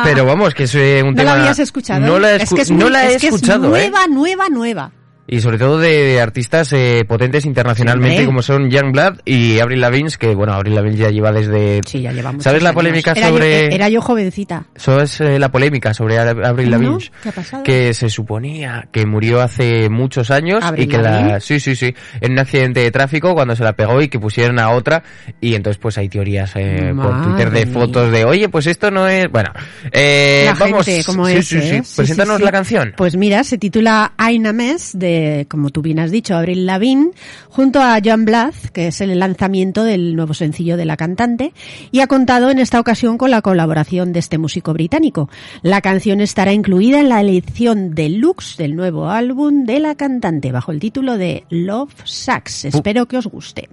Pero 0.05 0.25
vamos, 0.27 0.55
que 0.55 0.65
es 0.65 0.75
eh, 0.75 1.03
un 1.05 1.11
¿No 1.11 1.17
tema... 1.23 1.35
la 1.37 1.41
habías 1.43 1.59
escuchado? 1.61 2.05
No 2.05 2.19
la 2.19 2.33
he, 2.33 2.37
es 2.43 2.51
que 2.53 2.63
es 2.63 2.71
no 2.71 2.77
muy- 2.79 2.91
la 2.91 3.05
he 3.11 3.15
es 3.15 3.21
que 3.21 3.29
es 3.29 3.35
escuchado, 3.35 3.77
¿eh? 3.77 3.89
nueva, 3.91 4.07
nueva, 4.09 4.49
nueva. 4.49 4.93
Y 5.33 5.41
sobre 5.41 5.59
todo 5.59 5.79
de 5.79 6.21
artistas 6.21 6.73
eh, 6.73 7.05
potentes 7.07 7.45
internacionalmente 7.47 8.27
como 8.27 8.43
son 8.43 8.69
Youngblood 8.69 9.21
y 9.25 9.61
Avril 9.61 9.81
Lavigne, 9.81 10.11
que 10.19 10.35
bueno, 10.35 10.55
Avril 10.55 10.75
Lavigne 10.75 10.97
ya 10.97 11.11
lleva 11.11 11.31
desde... 11.31 11.83
Sí, 11.87 12.01
ya 12.01 12.11
llevamos. 12.11 12.43
¿Sabes 12.43 12.65
la 12.65 12.73
polémica 12.73 13.15
sobre...? 13.15 13.71
Yo, 13.71 13.77
era 13.77 13.89
yo 13.89 14.01
jovencita. 14.01 14.65
Eso 14.75 15.01
es 15.01 15.21
eh, 15.21 15.39
la 15.39 15.53
polémica 15.53 15.95
sobre 15.95 16.19
Avril 16.19 16.69
¿No? 16.69 16.79
Lavigne. 16.79 17.11
¿Qué 17.23 17.29
ha 17.29 17.33
pasado? 17.33 17.63
Que 17.63 17.95
se 17.95 18.11
suponía 18.11 18.89
que 18.91 19.07
murió 19.07 19.41
hace 19.41 19.89
muchos 19.89 20.33
años 20.33 20.65
¿Avril 20.65 20.87
y 20.87 20.89
que 20.89 20.99
Lavigne? 20.99 21.33
la... 21.35 21.41
Sí, 21.41 21.61
sí, 21.61 21.77
sí. 21.77 21.95
En 22.21 22.33
un 22.33 22.41
accidente 22.41 22.81
de 22.81 22.91
tráfico 22.91 23.33
cuando 23.33 23.55
se 23.55 23.63
la 23.63 23.75
pegó 23.75 24.03
y 24.03 24.09
que 24.09 24.19
pusieron 24.19 24.59
a 24.59 24.71
otra. 24.71 25.05
Y 25.41 25.55
entonces 25.55 25.79
pues 25.79 25.97
hay 25.97 26.09
teorías 26.09 26.51
eh, 26.57 26.93
por 26.97 27.23
Twitter 27.23 27.53
de 27.53 27.67
fotos 27.67 28.11
de, 28.11 28.25
oye, 28.25 28.49
pues 28.49 28.67
esto 28.67 28.91
no 28.91 29.07
es... 29.07 29.31
Bueno, 29.31 29.53
eh, 29.93 30.43
la 30.47 30.55
vamos... 30.55 30.85
gente 30.85 31.05
como 31.05 31.27
sí, 31.27 31.37
es. 31.37 31.47
sí, 31.47 31.61
sí. 31.63 31.77
¿eh? 31.77 31.83
Preséntanos 31.95 32.41
la 32.41 32.51
canción. 32.51 32.95
Pues 32.97 33.17
mira, 33.17 33.45
se 33.45 33.59
titula 33.59 34.15
Aina 34.17 34.53
Mes, 34.53 34.91
de, 34.99 35.20
como 35.49 35.71
tú 35.71 35.83
bien 35.83 35.99
has 35.99 36.11
dicho, 36.11 36.37
Abril 36.37 36.67
Lavigne, 36.67 37.11
junto 37.49 37.81
a 37.81 37.99
Joan 38.05 38.25
Blas, 38.25 38.71
que 38.71 38.89
es 38.89 39.01
el 39.01 39.19
lanzamiento 39.19 39.85
del 39.85 40.17
nuevo 40.17 40.35
sencillo 40.35 40.77
de 40.77 40.85
la 40.85 40.97
cantante, 40.97 41.53
y 41.91 42.01
ha 42.01 42.07
contado 42.07 42.51
en 42.51 42.59
esta 42.59 42.81
ocasión 42.81 43.19
con 43.19 43.31
la 43.31 43.43
colaboración 43.43 44.13
de 44.13 44.21
este 44.21 44.39
músico 44.39 44.73
británico. 44.73 45.29
La 45.63 45.81
canción 45.81 46.21
estará 46.21 46.53
incluida 46.53 47.01
en 47.01 47.09
la 47.09 47.21
edición 47.23 47.95
deluxe 47.95 48.57
del 48.57 48.77
nuevo 48.77 49.09
álbum 49.09 49.65
de 49.65 49.81
la 49.81 49.95
cantante, 49.95 50.53
bajo 50.53 50.73
el 50.73 50.81
título 50.81 51.19
de 51.19 51.45
Love 51.51 51.95
Sucks. 52.05 52.67
Espero 52.67 53.07
que 53.07 53.19
os 53.19 53.27
guste. 53.27 53.69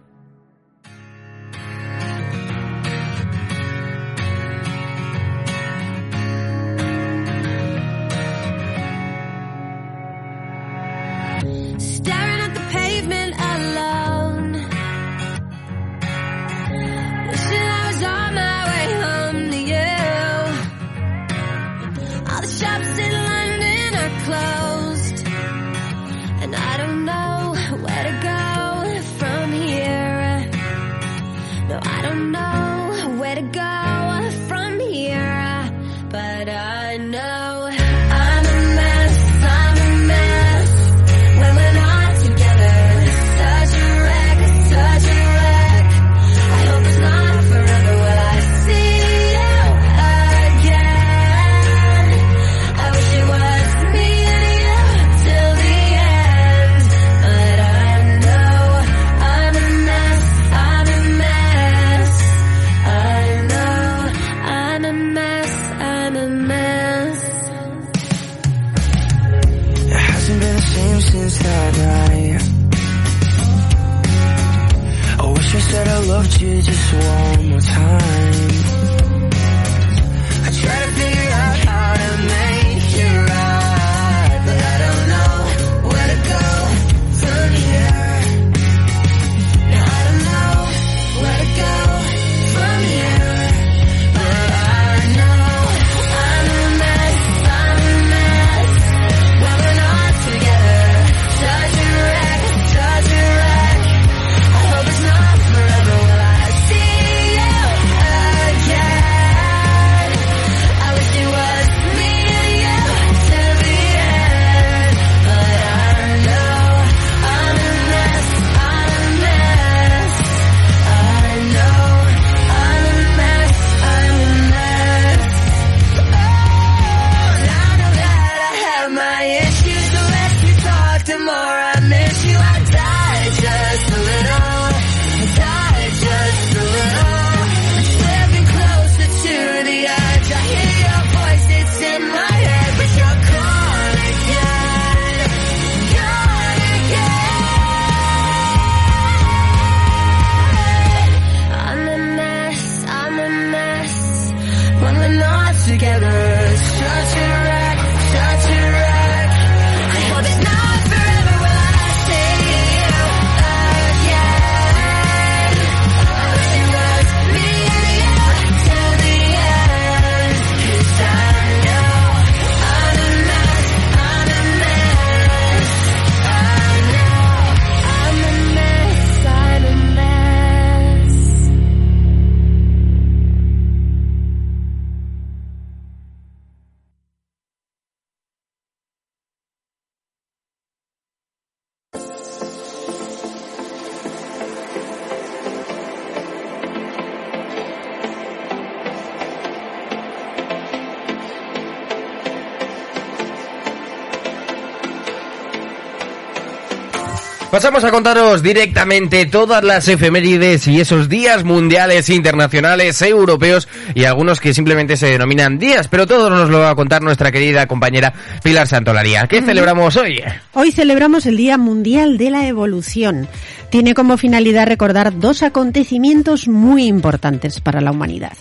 Pasamos 207.58 207.84
a 207.86 207.90
contaros 207.90 208.44
directamente 208.44 209.26
todas 209.26 209.64
las 209.64 209.88
efemérides 209.88 210.68
y 210.68 210.80
esos 210.80 211.10
días 211.10 211.44
mundiales, 211.44 212.08
internacionales, 212.12 213.02
europeos 213.02 213.68
y 213.96 214.04
algunos 214.04 214.40
que 214.40 214.54
simplemente 214.54 214.96
se 214.96 215.08
denominan 215.08 215.58
días, 215.58 215.88
pero 215.88 216.06
todo 216.06 216.30
nos 216.30 216.52
lo 216.52 216.60
va 216.60 216.70
a 216.70 216.76
contar 216.76 217.02
nuestra 217.02 217.32
querida 217.32 217.66
compañera 217.66 218.14
Pilar 218.44 218.68
Santolaría. 218.68 219.26
¿Qué 219.26 219.42
celebramos 219.42 219.96
hoy? 219.96 220.22
Hoy 220.54 220.72
celebramos 220.72 221.26
el 221.26 221.36
Día 221.36 221.58
Mundial 221.58 222.20
de 222.20 222.30
la 222.30 222.46
Evolución. 222.46 223.28
Tiene 223.72 223.96
como 223.96 224.18
finalidad 224.18 224.68
recordar 224.68 225.20
dos 225.20 225.44
acontecimientos 225.44 226.48
muy 226.48 226.86
importantes 226.86 227.60
para 227.60 227.82
la 227.82 227.92
humanidad. 227.92 228.32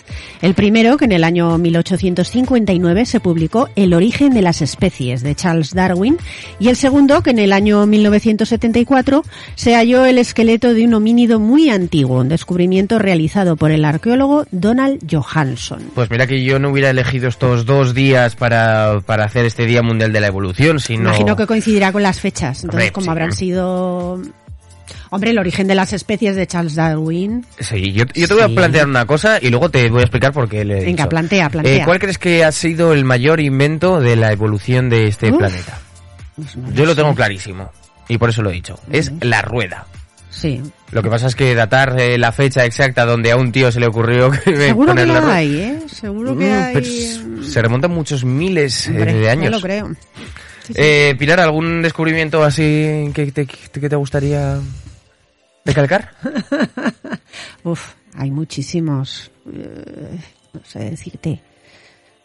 El 0.41 0.53
primero, 0.53 0.95
que 0.95 1.03
en 1.03 1.11
el 1.11 1.25
año 1.25 1.57
1859 1.57 3.05
se 3.05 3.19
publicó 3.19 3.67
El 3.75 3.93
origen 3.93 4.33
de 4.33 4.41
las 4.41 4.61
especies 4.61 5.23
de 5.23 5.35
Charles 5.35 5.73
Darwin, 5.73 6.17
y 6.59 6.69
el 6.69 6.77
segundo, 6.77 7.23
que 7.23 7.31
en 7.31 7.39
el 7.39 7.51
año 7.51 7.85
1974 7.85 9.06
se 9.55 9.75
halló 9.75 10.05
el 10.05 10.17
esqueleto 10.17 10.73
de 10.73 10.85
un 10.85 10.93
homínido 10.93 11.39
muy 11.39 11.69
antiguo, 11.69 12.19
un 12.21 12.29
descubrimiento 12.29 12.99
realizado 12.99 13.55
por 13.55 13.71
el 13.71 13.85
arqueólogo 13.85 14.45
Donald 14.51 14.99
Johansson. 15.09 15.81
Pues 15.95 16.09
mira 16.09 16.27
que 16.27 16.43
yo 16.43 16.59
no 16.59 16.69
hubiera 16.69 16.89
elegido 16.89 17.27
estos 17.27 17.65
dos 17.65 17.93
días 17.93 18.35
para, 18.35 19.01
para 19.05 19.25
hacer 19.25 19.45
este 19.45 19.65
Día 19.65 19.81
Mundial 19.81 20.11
de 20.13 20.21
la 20.21 20.27
Evolución, 20.27 20.79
sino... 20.79 21.09
Imagino 21.09 21.35
que 21.35 21.47
coincidirá 21.47 21.91
con 21.91 22.03
las 22.03 22.19
fechas, 22.19 22.63
entonces 22.63 22.91
como 22.91 23.11
habrán 23.11 23.31
sido... 23.33 24.21
Hombre, 25.09 25.31
el 25.31 25.39
origen 25.39 25.67
de 25.67 25.75
las 25.75 25.93
especies 25.93 26.35
de 26.35 26.47
Charles 26.47 26.75
Darwin. 26.75 27.45
Sí, 27.59 27.91
yo, 27.93 28.05
yo 28.13 28.27
te 28.27 28.33
voy 28.33 28.43
a 28.43 28.47
plantear 28.49 28.87
una 28.87 29.05
cosa 29.05 29.37
y 29.41 29.49
luego 29.49 29.69
te 29.69 29.89
voy 29.89 29.99
a 29.99 30.03
explicar 30.03 30.31
por 30.33 30.47
qué 30.49 30.63
le 30.65 30.79
he 30.79 30.85
Venga, 30.85 31.03
dicho. 31.03 31.09
plantea, 31.09 31.49
plantea. 31.49 31.75
Eh, 31.75 31.81
¿Cuál 31.85 31.99
crees 31.99 32.17
que 32.17 32.43
ha 32.43 32.51
sido 32.51 32.93
el 32.93 33.03
mayor 33.05 33.39
invento 33.39 33.99
de 34.01 34.15
la 34.17 34.31
evolución 34.31 34.89
de 34.89 35.07
este 35.07 35.31
Uf. 35.31 35.37
planeta? 35.37 35.79
Pues 36.35 36.55
no 36.57 36.71
Yo 36.71 36.85
lo 36.85 36.91
sé. 36.91 37.01
tengo 37.01 37.15
clarísimo. 37.15 37.69
Y 38.07 38.17
por 38.17 38.29
eso 38.29 38.41
lo 38.41 38.49
he 38.49 38.53
dicho. 38.53 38.79
Es 38.91 39.11
la 39.21 39.41
rueda. 39.41 39.85
Sí. 40.29 40.61
Lo 40.91 41.01
que 41.01 41.09
pasa 41.09 41.27
es 41.27 41.35
que 41.35 41.55
datar 41.55 41.99
eh, 41.99 42.17
la 42.17 42.31
fecha 42.31 42.63
exacta 42.65 43.05
donde 43.05 43.31
a 43.31 43.37
un 43.37 43.51
tío 43.51 43.71
se 43.71 43.79
le 43.79 43.87
ocurrió 43.87 44.29
que 44.45 44.55
Seguro 44.55 44.93
que 44.93 45.01
poner 45.01 45.07
la 45.07 45.21
la 45.21 45.35
hay, 45.35 45.55
¿eh? 45.55 45.79
Seguro 45.87 46.37
que 46.37 46.45
Mm, 46.45 46.53
hay... 46.63 46.73
pero 46.73 46.85
s- 46.85 47.51
se 47.51 47.61
remontan 47.61 47.91
muchos 47.91 48.23
miles 48.23 48.87
eh, 48.87 48.91
Hombre, 48.91 49.13
de 49.13 49.29
años. 49.29 49.51
lo 49.51 49.59
creo. 49.61 49.87
Sí, 50.63 50.73
sí. 50.73 50.73
Eh, 50.75 51.15
Pilar, 51.17 51.39
¿algún 51.39 51.81
descubrimiento 51.81 52.43
así 52.43 53.09
que 53.13 53.31
te, 53.31 53.45
que 53.45 53.89
te 53.89 53.95
gustaría 53.95 54.59
recalcar? 55.65 56.11
Uf, 57.63 57.93
hay 58.15 58.31
muchísimos. 58.31 59.31
eh, 59.51 60.19
no 60.53 60.61
sé 60.65 60.79
decirte. 60.91 61.41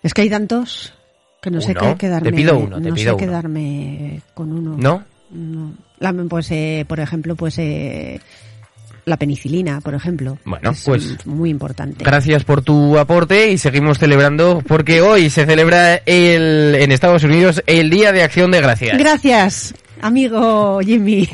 Es 0.02 0.12
que 0.14 0.22
hay 0.22 0.30
tantos 0.30 0.92
que 1.40 1.50
no 1.50 1.60
sé 1.60 1.74
qué 1.74 1.94
quedarme. 1.98 2.30
Te 2.30 2.36
pido 2.36 2.58
uno, 2.58 2.80
te 2.80 2.88
no 2.88 2.94
pido 2.94 3.04
sé 3.04 3.10
uno. 3.10 3.16
quedarme 3.26 4.20
con 4.34 4.52
uno. 4.52 4.76
¿No? 4.76 5.04
No. 5.32 5.72
La- 5.98 6.12
pues, 6.28 6.50
eh, 6.50 6.84
por 6.88 7.00
ejemplo, 7.00 7.36
pues 7.36 7.58
eh, 7.58 8.20
la 9.04 9.16
penicilina, 9.16 9.80
por 9.80 9.94
ejemplo. 9.94 10.38
Bueno, 10.44 10.70
Es, 10.70 10.84
pues, 10.84 11.26
muy 11.26 11.50
importante. 11.50 12.04
Gracias 12.04 12.44
por 12.44 12.62
tu 12.62 12.98
aporte 12.98 13.50
y 13.50 13.58
seguimos 13.58 13.98
celebrando 13.98 14.62
porque 14.66 15.00
hoy 15.00 15.30
se 15.30 15.44
celebra 15.46 15.96
el, 16.06 16.76
en 16.78 16.92
Estados 16.92 17.24
Unidos 17.24 17.62
el 17.66 17.90
Día 17.90 18.12
de 18.12 18.22
Acción 18.22 18.50
de 18.50 18.60
Gracias. 18.60 18.98
Gracias, 18.98 19.74
amigo 20.02 20.80
Jimmy, 20.80 21.28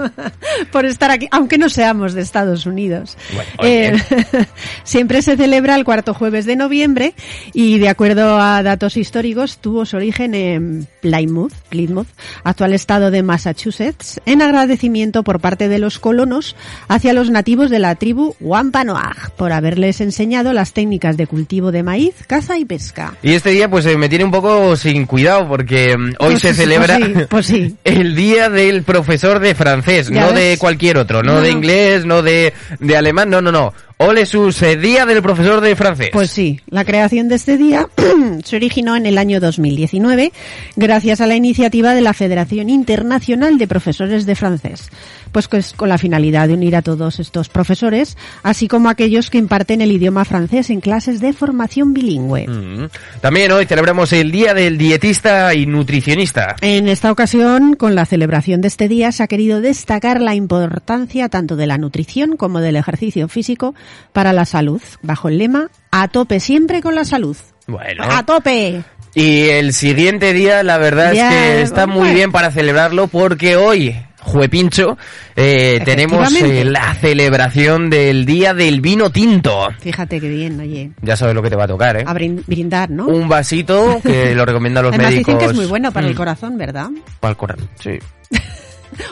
por 0.72 0.86
estar 0.86 1.10
aquí, 1.10 1.28
aunque 1.30 1.58
no 1.58 1.68
seamos 1.68 2.14
de 2.14 2.22
Estados 2.22 2.64
Unidos. 2.64 3.18
Bueno. 3.34 3.50
Eh, 3.62 3.96
siempre 4.84 5.22
se 5.22 5.36
celebra 5.36 5.74
el 5.74 5.84
cuarto 5.84 6.14
jueves 6.14 6.46
de 6.46 6.56
noviembre 6.56 7.14
y, 7.52 7.78
de 7.78 7.88
acuerdo 7.88 8.40
a 8.40 8.62
datos 8.62 8.96
históricos, 8.96 9.58
tuvo 9.58 9.84
su 9.84 9.96
origen 9.96 10.34
en 10.34 10.86
Plymouth, 11.00 11.52
Plymouth, 11.68 12.08
actual 12.44 12.72
estado 12.72 13.10
de 13.10 13.22
Massachusetts, 13.22 14.20
en 14.24 14.40
agradecimiento 14.42 15.22
por 15.22 15.40
parte 15.40 15.68
de 15.68 15.78
los 15.78 15.98
colonos 15.98 16.56
hacia 16.88 17.12
los 17.12 17.30
nativos 17.30 17.70
de 17.70 17.78
la 17.78 17.94
tribu 17.96 18.34
Wampanoag 18.40 19.32
por 19.36 19.52
haberles 19.52 20.00
enseñado 20.00 20.52
las 20.52 20.72
técnicas 20.72 21.16
de 21.16 21.26
cultivo 21.26 21.72
de 21.72 21.82
maíz, 21.82 22.14
caza 22.26 22.58
y 22.58 22.64
pesca. 22.64 23.14
Y 23.22 23.32
este 23.34 23.50
día 23.50 23.68
pues 23.68 23.84
eh, 23.86 23.96
me 23.96 24.08
tiene 24.08 24.24
un 24.24 24.30
poco 24.30 24.76
sin 24.76 25.06
cuidado 25.06 25.48
porque 25.48 25.96
mm, 25.96 26.14
hoy 26.18 26.32
Pues 26.32 26.42
se 26.42 26.54
sí, 26.54 26.60
celebra 26.62 26.98
pues 26.98 27.06
sí, 27.06 27.26
pues 27.28 27.46
sí. 27.46 27.76
el 27.96 28.14
día 28.14 28.48
del 28.48 28.82
profesor 28.82 29.38
de 29.40 29.54
francés, 29.54 30.10
no 30.10 30.26
ves. 30.26 30.34
de 30.34 30.58
cualquier 30.58 30.98
otro, 30.98 31.22
no, 31.22 31.34
No, 31.34 31.40
de 31.40 31.50
inglés, 31.50 32.04
no 32.04 32.22
de, 32.22 32.52
de 32.78 32.96
alemán, 32.96 33.30
no, 33.30 33.40
no, 33.40 33.50
no. 33.52 33.74
Ole 33.98 34.26
sus 34.26 34.60
eh, 34.60 34.76
día 34.76 35.06
del 35.06 35.22
profesor 35.22 35.62
de 35.62 35.74
francés. 35.74 36.10
Pues 36.12 36.30
sí, 36.30 36.60
la 36.68 36.84
creación 36.84 37.28
de 37.28 37.36
este 37.36 37.56
día 37.56 37.88
se 38.44 38.56
originó 38.56 38.94
en 38.94 39.06
el 39.06 39.16
año 39.16 39.40
2019 39.40 40.32
gracias 40.76 41.22
a 41.22 41.26
la 41.26 41.34
iniciativa 41.34 41.94
de 41.94 42.02
la 42.02 42.12
Federación 42.12 42.68
Internacional 42.68 43.56
de 43.56 43.66
Profesores 43.66 44.26
de 44.26 44.34
Francés, 44.34 44.90
pues 45.32 45.48
que 45.48 45.56
es 45.56 45.72
con 45.72 45.88
la 45.88 45.96
finalidad 45.96 46.48
de 46.48 46.54
unir 46.54 46.76
a 46.76 46.82
todos 46.82 47.20
estos 47.20 47.48
profesores, 47.48 48.18
así 48.42 48.68
como 48.68 48.90
a 48.90 48.92
aquellos 48.92 49.30
que 49.30 49.38
imparten 49.38 49.80
el 49.80 49.92
idioma 49.92 50.26
francés 50.26 50.68
en 50.68 50.82
clases 50.82 51.22
de 51.22 51.32
formación 51.32 51.94
bilingüe. 51.94 52.48
Mm. 52.48 52.90
También 53.22 53.50
hoy 53.52 53.64
celebramos 53.64 54.12
el 54.12 54.30
día 54.30 54.52
del 54.52 54.76
dietista 54.76 55.54
y 55.54 55.64
nutricionista. 55.64 56.54
En 56.60 56.88
esta 56.88 57.10
ocasión, 57.10 57.74
con 57.76 57.94
la 57.94 58.04
celebración 58.04 58.60
de 58.60 58.68
este 58.68 58.88
día, 58.88 59.10
se 59.10 59.22
ha 59.22 59.26
querido 59.26 59.62
destacar 59.62 60.20
la 60.20 60.34
importancia 60.34 61.30
tanto 61.30 61.56
de 61.56 61.66
la 61.66 61.78
nutrición 61.78 62.36
como 62.36 62.60
del 62.60 62.76
ejercicio 62.76 63.26
físico 63.28 63.74
para 64.12 64.32
la 64.32 64.44
salud, 64.44 64.80
bajo 65.02 65.28
el 65.28 65.38
lema 65.38 65.68
A 65.90 66.08
tope 66.08 66.40
siempre 66.40 66.82
con 66.82 66.94
la 66.94 67.04
salud. 67.04 67.36
Bueno. 67.66 68.04
¡A 68.08 68.24
tope! 68.24 68.82
Y 69.14 69.48
el 69.48 69.72
siguiente 69.72 70.32
día, 70.34 70.62
la 70.62 70.76
verdad 70.78 71.12
Ya, 71.14 71.28
es 71.30 71.34
que 71.56 71.62
está 71.62 71.86
muy 71.86 72.10
bien 72.12 72.30
para 72.32 72.50
celebrarlo 72.50 73.06
porque 73.08 73.56
hoy, 73.56 73.96
Juepincho, 74.20 74.98
eh, 75.34 75.80
tenemos 75.86 76.34
eh, 76.34 76.64
la 76.66 76.94
celebración 76.94 77.88
del 77.88 78.26
Día 78.26 78.52
del 78.52 78.82
Vino 78.82 79.08
Tinto. 79.10 79.68
Fíjate 79.80 80.20
qué 80.20 80.28
bien, 80.28 80.60
oye. 80.60 80.90
Ya 81.00 81.16
sabes 81.16 81.34
lo 81.34 81.42
que 81.42 81.48
te 81.48 81.56
va 81.56 81.64
a 81.64 81.68
tocar, 81.68 81.96
¿eh? 81.96 82.04
A 82.06 82.12
brin- 82.12 82.42
brindar, 82.46 82.90
¿no? 82.90 83.06
Un 83.06 83.26
vasito 83.28 84.00
que 84.02 84.34
lo 84.34 84.44
recomiendan 84.44 84.84
los 84.84 84.92
Además 84.92 85.12
médicos. 85.12 85.34
dicen 85.34 85.38
que 85.48 85.52
es 85.52 85.56
muy 85.56 85.66
bueno 85.66 85.92
para 85.92 86.06
el 86.08 86.12
Mm, 86.12 86.16
corazón, 86.16 86.58
¿verdad? 86.58 86.88
Para 87.20 87.30
el 87.30 87.36
corazón, 87.38 87.68
sí. 87.80 87.98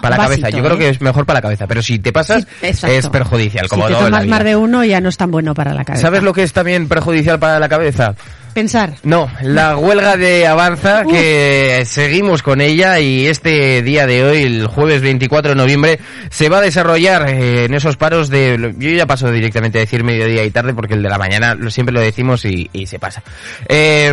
Para 0.00 0.16
la 0.16 0.22
cabeza, 0.24 0.50
yo 0.50 0.62
creo 0.62 0.74
¿eh? 0.74 0.78
que 0.78 0.88
es 0.90 1.00
mejor 1.00 1.26
para 1.26 1.38
la 1.38 1.42
cabeza, 1.42 1.66
pero 1.66 1.82
si 1.82 1.98
te 1.98 2.12
pasas 2.12 2.46
Sí, 2.60 2.86
es 2.86 3.08
perjudicial, 3.08 3.68
como 3.68 3.86
si 3.88 3.94
te 3.94 4.00
tomas 4.00 4.26
más 4.26 4.44
de 4.44 4.56
uno 4.56 4.84
ya 4.84 5.00
no 5.00 5.08
es 5.08 5.16
tan 5.16 5.30
bueno 5.30 5.54
para 5.54 5.74
la 5.74 5.84
cabeza. 5.84 6.02
¿Sabes 6.02 6.22
lo 6.22 6.32
que 6.32 6.42
es 6.42 6.52
también 6.52 6.88
perjudicial 6.88 7.38
para 7.38 7.58
la 7.58 7.68
cabeza? 7.68 8.14
Pensar. 8.54 8.94
No, 9.02 9.28
la 9.42 9.76
huelga 9.76 10.16
de 10.16 10.46
Avanza, 10.46 11.02
Uf. 11.04 11.12
que 11.12 11.82
seguimos 11.86 12.40
con 12.44 12.60
ella 12.60 13.00
y 13.00 13.26
este 13.26 13.82
día 13.82 14.06
de 14.06 14.24
hoy, 14.24 14.42
el 14.42 14.68
jueves 14.68 15.02
24 15.02 15.50
de 15.50 15.56
noviembre, 15.56 15.98
se 16.30 16.48
va 16.48 16.58
a 16.58 16.60
desarrollar 16.60 17.28
eh, 17.28 17.64
en 17.64 17.74
esos 17.74 17.96
paros 17.96 18.30
de... 18.30 18.74
Yo 18.78 18.90
ya 18.90 19.06
paso 19.06 19.28
directamente 19.32 19.78
a 19.78 19.80
decir 19.80 20.04
mediodía 20.04 20.44
y 20.44 20.52
tarde 20.52 20.72
porque 20.72 20.94
el 20.94 21.02
de 21.02 21.08
la 21.08 21.18
mañana 21.18 21.58
siempre 21.68 21.92
lo 21.92 22.00
decimos 22.00 22.44
y, 22.44 22.70
y 22.72 22.86
se 22.86 23.00
pasa. 23.00 23.24
Eh, 23.68 24.12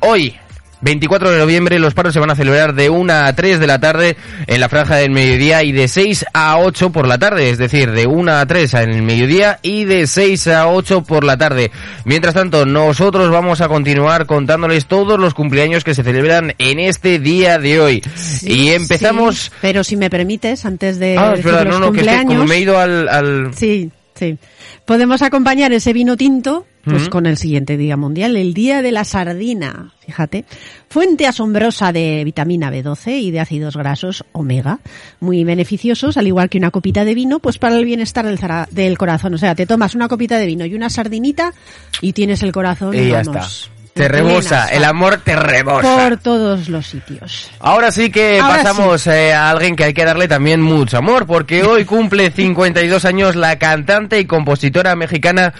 hoy... 0.00 0.38
24 0.82 1.30
de 1.30 1.38
noviembre 1.38 1.78
los 1.78 1.94
paros 1.94 2.14
se 2.14 2.20
van 2.20 2.30
a 2.30 2.34
celebrar 2.34 2.74
de 2.74 2.88
1 2.90 3.12
a 3.12 3.32
3 3.32 3.60
de 3.60 3.66
la 3.66 3.78
tarde 3.78 4.16
en 4.46 4.60
la 4.60 4.68
franja 4.68 4.96
del 4.96 5.10
mediodía 5.10 5.62
y 5.62 5.72
de 5.72 5.88
6 5.88 6.26
a 6.32 6.58
8 6.58 6.90
por 6.90 7.06
la 7.06 7.18
tarde, 7.18 7.50
es 7.50 7.58
decir, 7.58 7.90
de 7.92 8.06
1 8.06 8.32
a 8.32 8.46
3 8.46 8.74
en 8.74 8.90
el 8.90 9.02
mediodía 9.02 9.58
y 9.62 9.84
de 9.84 10.06
6 10.06 10.46
a 10.48 10.68
8 10.68 11.02
por 11.02 11.24
la 11.24 11.36
tarde. 11.36 11.70
Mientras 12.04 12.34
tanto, 12.34 12.64
nosotros 12.66 13.30
vamos 13.30 13.60
a 13.60 13.68
continuar 13.68 14.26
contándoles 14.26 14.86
todos 14.86 15.18
los 15.18 15.34
cumpleaños 15.34 15.84
que 15.84 15.94
se 15.94 16.02
celebran 16.02 16.54
en 16.58 16.78
este 16.78 17.18
día 17.18 17.58
de 17.58 17.80
hoy. 17.80 18.02
y 18.42 18.68
empezamos... 18.70 19.36
Sí, 19.36 19.50
pero 19.60 19.84
si 19.84 19.96
me 19.96 20.08
permites, 20.10 20.64
antes 20.64 20.98
de 20.98 21.16
Ah, 21.18 21.34
espera, 21.36 21.64
los 21.64 21.74
no, 21.74 21.80
no, 21.86 21.92
que 21.92 22.00
es 22.00 22.06
que 22.06 22.10
cumpleaños... 22.12 22.34
como 22.34 22.46
me 22.46 22.54
he 22.56 22.60
ido 22.60 22.78
al... 22.78 23.08
al- 23.08 23.50
Sí, 23.54 23.90
sí. 24.14 24.38
Podemos 24.86 25.22
acompañar 25.22 25.72
ese 25.72 25.92
vino 25.92 26.16
tinto 26.16 26.66
pues 26.84 27.08
con 27.08 27.26
el 27.26 27.36
siguiente 27.36 27.76
día 27.76 27.96
mundial, 27.96 28.36
el 28.36 28.54
día 28.54 28.82
de 28.82 28.92
la 28.92 29.04
sardina, 29.04 29.92
fíjate. 30.04 30.44
Fuente 30.88 31.26
asombrosa 31.26 31.92
de 31.92 32.24
vitamina 32.24 32.70
B12 32.70 33.20
y 33.20 33.30
de 33.30 33.40
ácidos 33.40 33.76
grasos 33.76 34.24
omega, 34.32 34.80
muy 35.20 35.44
beneficiosos, 35.44 36.16
al 36.16 36.26
igual 36.26 36.48
que 36.48 36.58
una 36.58 36.70
copita 36.70 37.04
de 37.04 37.14
vino, 37.14 37.38
pues 37.38 37.58
para 37.58 37.76
el 37.76 37.84
bienestar 37.84 38.26
del, 38.70 38.98
corazón. 38.98 39.34
O 39.34 39.38
sea, 39.38 39.54
te 39.54 39.66
tomas 39.66 39.94
una 39.94 40.08
copita 40.08 40.38
de 40.38 40.46
vino 40.46 40.64
y 40.64 40.74
una 40.74 40.90
sardinita 40.90 41.52
y 42.00 42.12
tienes 42.12 42.42
el 42.42 42.52
corazón, 42.52 42.94
Y 42.94 43.08
ya 43.08 43.22
vamos, 43.22 43.36
está. 43.36 43.80
Te 43.94 44.08
rebosa, 44.08 44.68
el 44.68 44.84
amor 44.84 45.18
te 45.18 45.34
rebosa. 45.34 46.08
Por 46.08 46.16
todos 46.18 46.68
los 46.68 46.86
sitios. 46.86 47.50
Ahora 47.58 47.90
sí 47.90 48.10
que 48.10 48.38
Ahora 48.38 48.56
pasamos 48.56 49.06
eh, 49.08 49.34
a 49.34 49.50
alguien 49.50 49.74
que 49.74 49.84
hay 49.84 49.94
que 49.94 50.04
darle 50.04 50.28
también 50.28 50.62
mucho 50.62 50.96
amor, 50.96 51.26
porque 51.26 51.64
hoy 51.64 51.84
cumple 51.84 52.30
52 52.34 53.04
años 53.04 53.36
la 53.36 53.58
cantante 53.58 54.20
y 54.20 54.26
compositora 54.26 54.94
mexicana 54.94 55.52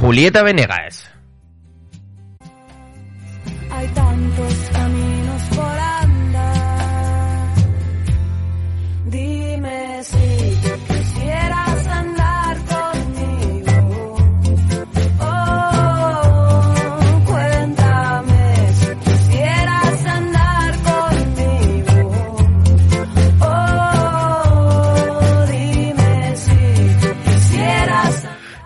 Julieta 0.00 0.42
Venegas. 0.42 1.13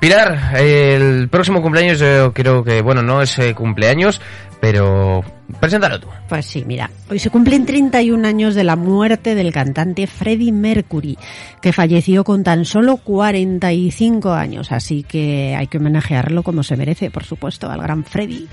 Pilar, 0.08 0.56
el 0.56 1.28
próximo 1.28 1.60
cumpleaños 1.60 1.98
yo 1.98 2.32
creo 2.32 2.64
que, 2.64 2.80
bueno, 2.80 3.02
no 3.02 3.20
es 3.20 3.38
eh, 3.38 3.54
cumpleaños, 3.54 4.22
pero 4.58 5.22
preséntalo 5.60 6.00
tú. 6.00 6.08
Pues 6.30 6.46
sí, 6.46 6.64
mira, 6.66 6.90
hoy 7.10 7.18
se 7.18 7.28
cumplen 7.28 7.66
31 7.66 8.26
años 8.26 8.54
de 8.54 8.64
la 8.64 8.74
muerte 8.74 9.34
del 9.34 9.52
cantante 9.52 10.06
Freddie 10.06 10.50
Mercury, 10.50 11.18
que 11.60 11.74
falleció 11.74 12.24
con 12.24 12.42
tan 12.42 12.64
solo 12.64 12.96
45 12.96 14.32
años, 14.32 14.72
así 14.72 15.02
que 15.02 15.54
hay 15.54 15.66
que 15.66 15.76
homenajearlo 15.76 16.42
como 16.42 16.62
se 16.62 16.78
merece, 16.78 17.10
por 17.10 17.24
supuesto, 17.24 17.70
al 17.70 17.82
gran 17.82 18.02
Freddie. 18.02 18.48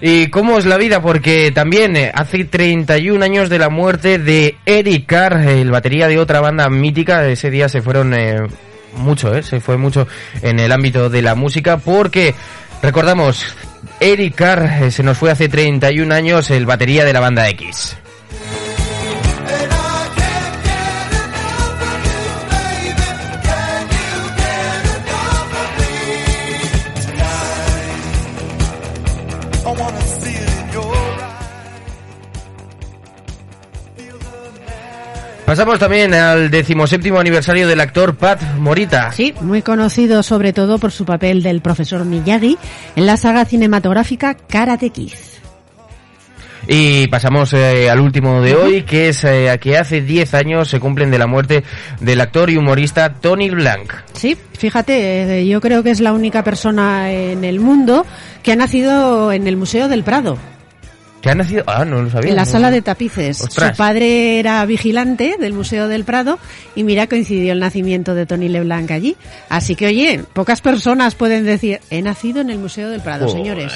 ¿Y 0.00 0.28
cómo 0.28 0.58
es 0.58 0.66
la 0.66 0.76
vida? 0.76 1.02
Porque 1.02 1.50
también 1.50 1.96
eh, 1.96 2.12
hace 2.14 2.44
31 2.44 3.24
años 3.24 3.48
de 3.48 3.58
la 3.58 3.68
muerte 3.68 4.18
de 4.18 4.56
Eric 4.64 5.06
Carr, 5.06 5.48
el 5.48 5.70
batería 5.70 6.06
de 6.06 6.18
otra 6.18 6.40
banda 6.40 6.68
mítica. 6.68 7.26
Ese 7.26 7.50
día 7.50 7.68
se 7.68 7.82
fueron 7.82 8.14
eh, 8.14 8.46
mucho, 8.96 9.34
eh, 9.34 9.42
se 9.42 9.60
fue 9.60 9.76
mucho 9.76 10.06
en 10.42 10.58
el 10.58 10.72
ámbito 10.72 11.08
de 11.08 11.22
la 11.22 11.34
música 11.34 11.78
porque, 11.78 12.34
recordamos, 12.82 13.54
Eric 14.00 14.34
Carr 14.34 14.84
eh, 14.84 14.90
se 14.90 15.02
nos 15.02 15.18
fue 15.18 15.30
hace 15.30 15.48
31 15.48 16.14
años 16.14 16.50
el 16.50 16.66
batería 16.66 17.04
de 17.04 17.12
la 17.12 17.20
banda 17.20 17.48
X. 17.48 17.96
Pasamos 35.48 35.78
también 35.78 36.12
al 36.12 36.50
decimoséptimo 36.50 37.18
aniversario 37.18 37.66
del 37.66 37.80
actor 37.80 38.16
Pat 38.16 38.38
Morita. 38.58 39.12
Sí, 39.12 39.32
muy 39.40 39.62
conocido 39.62 40.22
sobre 40.22 40.52
todo 40.52 40.78
por 40.78 40.92
su 40.92 41.06
papel 41.06 41.42
del 41.42 41.62
profesor 41.62 42.04
Miyagi 42.04 42.58
en 42.96 43.06
la 43.06 43.16
saga 43.16 43.46
cinematográfica 43.46 44.34
Karate 44.34 44.90
Kid. 44.90 45.14
Y 46.66 47.06
pasamos 47.08 47.54
eh, 47.54 47.88
al 47.88 47.98
último 47.98 48.42
de 48.42 48.56
hoy, 48.56 48.82
que 48.82 49.08
es 49.08 49.24
eh, 49.24 49.48
a 49.48 49.56
que 49.56 49.78
hace 49.78 50.02
10 50.02 50.34
años 50.34 50.68
se 50.68 50.80
cumplen 50.80 51.10
de 51.10 51.18
la 51.18 51.26
muerte 51.26 51.64
del 51.98 52.20
actor 52.20 52.50
y 52.50 52.58
humorista 52.58 53.14
Tony 53.14 53.48
Blanc. 53.48 53.90
Sí, 54.12 54.36
fíjate, 54.52 55.40
eh, 55.40 55.46
yo 55.46 55.62
creo 55.62 55.82
que 55.82 55.92
es 55.92 56.00
la 56.00 56.12
única 56.12 56.44
persona 56.44 57.10
en 57.10 57.42
el 57.44 57.58
mundo 57.58 58.04
que 58.42 58.52
ha 58.52 58.56
nacido 58.56 59.32
en 59.32 59.46
el 59.46 59.56
Museo 59.56 59.88
del 59.88 60.04
Prado, 60.04 60.36
¿Que 61.20 61.30
ha 61.30 61.34
nacido? 61.34 61.64
Ah, 61.66 61.84
no 61.84 62.02
lo 62.02 62.10
sabía. 62.10 62.30
en 62.30 62.36
la 62.36 62.44
no. 62.44 62.50
sala 62.50 62.70
de 62.70 62.80
tapices. 62.82 63.40
Ostras. 63.40 63.70
Su 63.72 63.76
padre 63.76 64.38
era 64.38 64.64
vigilante 64.66 65.36
del 65.38 65.52
Museo 65.52 65.88
del 65.88 66.04
Prado 66.04 66.38
y 66.76 66.84
mira, 66.84 67.06
coincidió 67.08 67.52
el 67.52 67.60
nacimiento 67.60 68.14
de 68.14 68.24
Tony 68.26 68.48
Leblanc 68.48 68.90
allí. 68.92 69.16
Así 69.48 69.74
que, 69.74 69.86
oye, 69.88 70.20
pocas 70.32 70.60
personas 70.60 71.14
pueden 71.16 71.44
decir, 71.44 71.80
he 71.90 72.02
nacido 72.02 72.40
en 72.40 72.50
el 72.50 72.58
Museo 72.58 72.88
del 72.88 73.00
Prado, 73.00 73.26
Joder. 73.26 73.36
señores. 73.42 73.72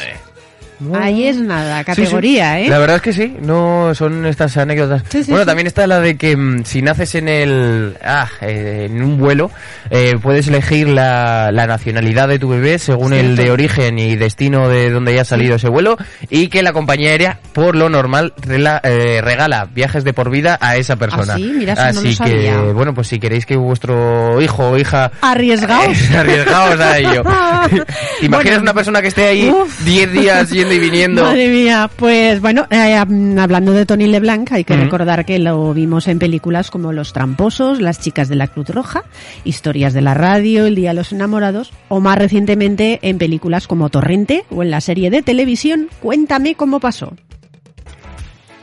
No. 0.83 0.99
Ahí 0.99 1.27
es 1.27 1.37
nada, 1.38 1.79
Sí, 1.81 1.85
categoría, 1.85 2.57
sí. 2.57 2.64
¿eh? 2.64 2.68
La 2.68 2.79
verdad 2.79 2.97
es 2.97 3.03
que 3.03 3.12
sí, 3.12 3.37
no 3.40 3.95
son 3.95 4.27
estas 4.27 4.57
anécdotas. 4.57 5.03
Sí, 5.09 5.23
sí, 5.25 5.31
bueno, 5.31 5.45
sí. 5.45 5.47
también 5.49 5.66
está 5.66 5.87
la 5.87 6.01
de 6.01 6.16
que 6.16 6.37
mm, 6.37 6.64
si 6.64 6.83
naces 6.83 7.14
en 7.14 7.29
el 7.29 7.97
ah, 8.05 8.29
eh, 8.40 8.88
en 8.90 9.03
un 9.03 9.18
vuelo, 9.18 9.51
eh, 9.90 10.14
puedes 10.21 10.49
elegir 10.49 10.88
la, 10.88 11.51
la 11.53 11.66
nacionalidad 11.66 12.29
de 12.29 12.38
tu 12.38 12.49
bebé 12.49 12.79
según 12.79 13.12
el 13.12 13.37
de 13.37 13.51
origen 13.51 13.99
y 13.99 14.16
destino 14.16 14.68
de 14.68 14.90
donde 14.90 15.12
haya 15.12 15.25
salido 15.25 15.57
ese 15.57 15.68
vuelo 15.68 15.97
y 16.31 16.49
que 16.49 16.62
la 16.62 16.73
compañía 16.73 17.11
aérea, 17.11 17.38
por 17.53 17.77
lo 17.77 17.88
normal, 17.88 18.33
rela- 18.40 18.81
eh, 18.83 19.21
regala 19.23 19.68
viajes 19.73 20.05
de 20.05 20.12
por 20.12 20.31
vida 20.31 20.59
a 20.61 20.77
esa 20.77 20.97
persona. 20.97 21.35
Ah, 21.35 21.37
sí? 21.37 21.53
Mira, 21.57 21.73
eso 21.75 21.83
no 21.83 21.88
Así 22.01 22.09
lo 22.09 22.14
sabía. 22.14 22.35
que, 22.35 22.57
bueno, 22.73 22.95
pues 22.95 23.09
si 23.09 23.18
queréis 23.21 23.47
que 23.47 23.57
vuestro 23.57 24.40
hijo 24.40 24.71
o 24.71 24.79
hija 24.79 25.11
Arriesgaos. 25.21 26.11
Arriesgaos 26.16 26.81
a 26.81 26.99
ello. 26.99 27.23
¿Te 28.21 28.27
imaginas 28.27 28.42
Bueno. 28.57 28.62
una 28.62 28.75
persona 28.75 29.01
que 29.03 29.09
esté 29.09 29.27
ahí 29.27 29.49
Uf. 29.51 29.81
10 29.85 30.12
días 30.12 30.51
yendo 30.51 30.71
y 30.72 30.78
viniendo? 30.78 31.22
Madre 31.22 31.48
mía, 31.48 31.90
pues 31.96 32.40
bueno, 32.40 32.66
eh, 32.70 32.94
hablando 32.94 33.72
de 33.72 33.87
Tony 33.87 34.06
LeBlanc, 34.06 34.50
hay 34.52 34.64
que 34.64 34.76
recordar 34.76 35.24
que 35.24 35.38
lo 35.38 35.72
vimos 35.74 36.08
en 36.08 36.18
películas 36.18 36.70
como 36.70 36.92
Los 36.92 37.12
Tramposos, 37.12 37.80
Las 37.80 38.00
Chicas 38.00 38.28
de 38.28 38.37
la 38.37 38.48
Cruz 38.48 38.68
Roja, 38.68 39.04
Historias 39.44 39.92
de 39.92 40.02
la 40.02 40.14
Radio, 40.14 40.66
El 40.66 40.74
Día 40.74 40.90
de 40.90 40.94
los 40.94 41.12
Enamorados, 41.12 41.72
o 41.88 42.00
más 42.00 42.18
recientemente 42.18 42.98
en 43.02 43.18
películas 43.18 43.66
como 43.66 43.90
Torrente 43.90 44.44
o 44.50 44.62
en 44.62 44.70
la 44.70 44.80
serie 44.80 45.11
de 45.11 45.22
televisión 45.22 45.88
Cuéntame 46.00 46.54
cómo 46.54 46.80
pasó. 46.80 47.14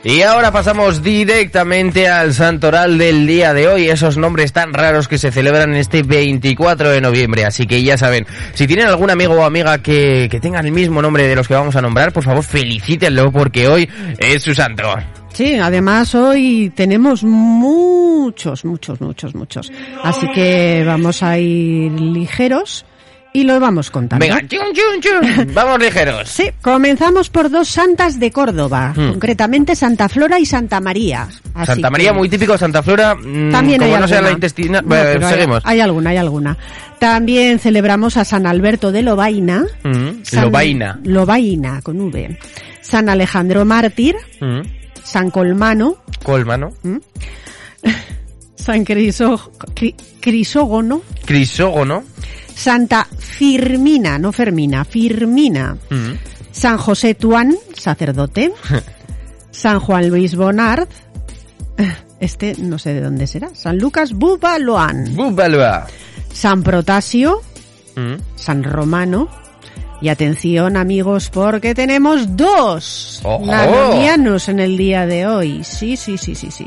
Y 0.02 0.22
ahora 0.22 0.50
pasamos 0.50 1.02
directamente 1.02 2.08
al 2.08 2.32
santoral 2.32 2.96
del 2.96 3.26
día 3.26 3.52
de 3.52 3.68
hoy, 3.68 3.90
esos 3.90 4.16
nombres 4.16 4.50
tan 4.50 4.72
raros 4.72 5.08
que 5.08 5.18
se 5.18 5.30
celebran 5.30 5.74
este 5.74 6.02
24 6.02 6.90
de 6.90 7.02
noviembre. 7.02 7.44
Así 7.44 7.66
que 7.66 7.82
ya 7.82 7.98
saben, 7.98 8.26
si 8.54 8.66
tienen 8.66 8.86
algún 8.86 9.10
amigo 9.10 9.34
o 9.34 9.44
amiga 9.44 9.82
que, 9.82 10.28
que 10.30 10.40
tengan 10.40 10.64
el 10.64 10.72
mismo 10.72 11.02
nombre 11.02 11.28
de 11.28 11.36
los 11.36 11.46
que 11.46 11.52
vamos 11.52 11.76
a 11.76 11.82
nombrar, 11.82 12.14
por 12.14 12.24
favor 12.24 12.42
felicítenlo 12.42 13.30
porque 13.30 13.68
hoy 13.68 13.90
es 14.16 14.42
su 14.42 14.54
santo. 14.54 14.84
Sí, 15.34 15.56
además 15.56 16.14
hoy 16.14 16.72
tenemos 16.74 17.22
muchos, 17.22 18.64
muchos, 18.64 19.02
muchos, 19.02 19.34
muchos. 19.34 19.70
Así 20.02 20.26
que 20.32 20.82
vamos 20.86 21.22
a 21.22 21.38
ir 21.38 21.92
ligeros 21.92 22.86
y 23.32 23.44
lo 23.44 23.60
vamos 23.60 23.90
contando. 23.90 24.24
Venga, 24.24 24.40
chun, 24.48 24.72
chun, 24.74 25.00
chun. 25.00 25.50
vamos 25.54 25.78
ligeros. 25.80 26.28
Sí, 26.28 26.50
comenzamos 26.62 27.30
por 27.30 27.48
dos 27.50 27.68
santas 27.68 28.18
de 28.18 28.30
Córdoba, 28.30 28.92
Hmm. 28.96 29.10
concretamente 29.12 29.76
Santa 29.76 30.08
Flora 30.08 30.38
y 30.38 30.46
Santa 30.46 30.80
María. 30.80 31.28
Así 31.54 31.66
Santa 31.72 31.90
María, 31.90 32.10
que 32.12 32.18
muy 32.18 32.28
típico, 32.28 32.56
Santa 32.58 32.82
Flora, 32.82 33.14
mm, 33.14 33.50
También 33.52 33.78
como 33.80 33.94
hay 33.94 34.00
no 34.00 34.08
sea 34.08 34.18
alguna. 34.18 34.30
la 34.30 34.34
intestina, 34.34 34.82
No, 34.82 34.94
hay- 34.94 35.22
seguimos. 35.34 35.62
Hay, 35.64 35.80
alguna, 35.80 36.10
hay 36.10 36.16
alguna. 36.16 36.56
También 36.98 37.58
celebramos 37.58 38.16
a 38.16 38.24
San 38.24 38.46
Alberto 38.46 38.92
de 38.92 39.02
Lobaina. 39.02 39.64
Mm, 39.84 40.22
San- 40.24 40.44
Lobaina. 40.44 40.98
Lobaina, 41.04 41.80
con 41.82 42.00
V. 42.00 42.38
San 42.82 43.08
Alejandro 43.08 43.64
Mártir, 43.64 44.16
Mm, 44.40 44.60
San 45.04 45.30
Colmano, 45.30 45.96
Colma, 46.24 46.56
¿no? 46.56 46.70
San 48.54 48.84
Criso- 48.84 49.52
Cri- 49.74 49.94
Crisógono, 50.20 51.02
Crisógono. 51.24 52.04
Santa 52.60 53.08
Firmina, 53.18 54.18
no 54.18 54.32
Fermina, 54.32 54.84
Firmina. 54.84 55.78
Mm, 55.88 56.12
San 56.52 56.76
José 56.76 57.14
Tuán, 57.14 57.56
sacerdote. 57.72 58.52
San 59.50 59.80
Juan 59.80 60.10
Luis 60.10 60.34
Bonard. 60.34 60.86
Este 62.20 62.54
no 62.58 62.78
sé 62.78 62.92
de 62.92 63.00
dónde 63.00 63.26
será. 63.26 63.48
San 63.54 63.78
Lucas 63.78 64.12
Bubaloan. 64.12 65.16
Búbalba. 65.16 65.86
San 66.30 66.62
Protasio. 66.62 67.40
Mm, 67.96 68.16
San 68.36 68.62
Romano. 68.62 69.28
Y 70.02 70.10
atención 70.10 70.76
amigos 70.76 71.30
porque 71.30 71.74
tenemos 71.74 72.36
dos 72.36 73.22
¡Ojo! 73.24 73.46
nanonianos 73.46 74.50
en 74.50 74.60
el 74.60 74.76
día 74.76 75.06
de 75.06 75.26
hoy. 75.26 75.64
Sí, 75.64 75.96
sí, 75.96 76.18
sí, 76.18 76.34
sí, 76.34 76.50
sí. 76.50 76.66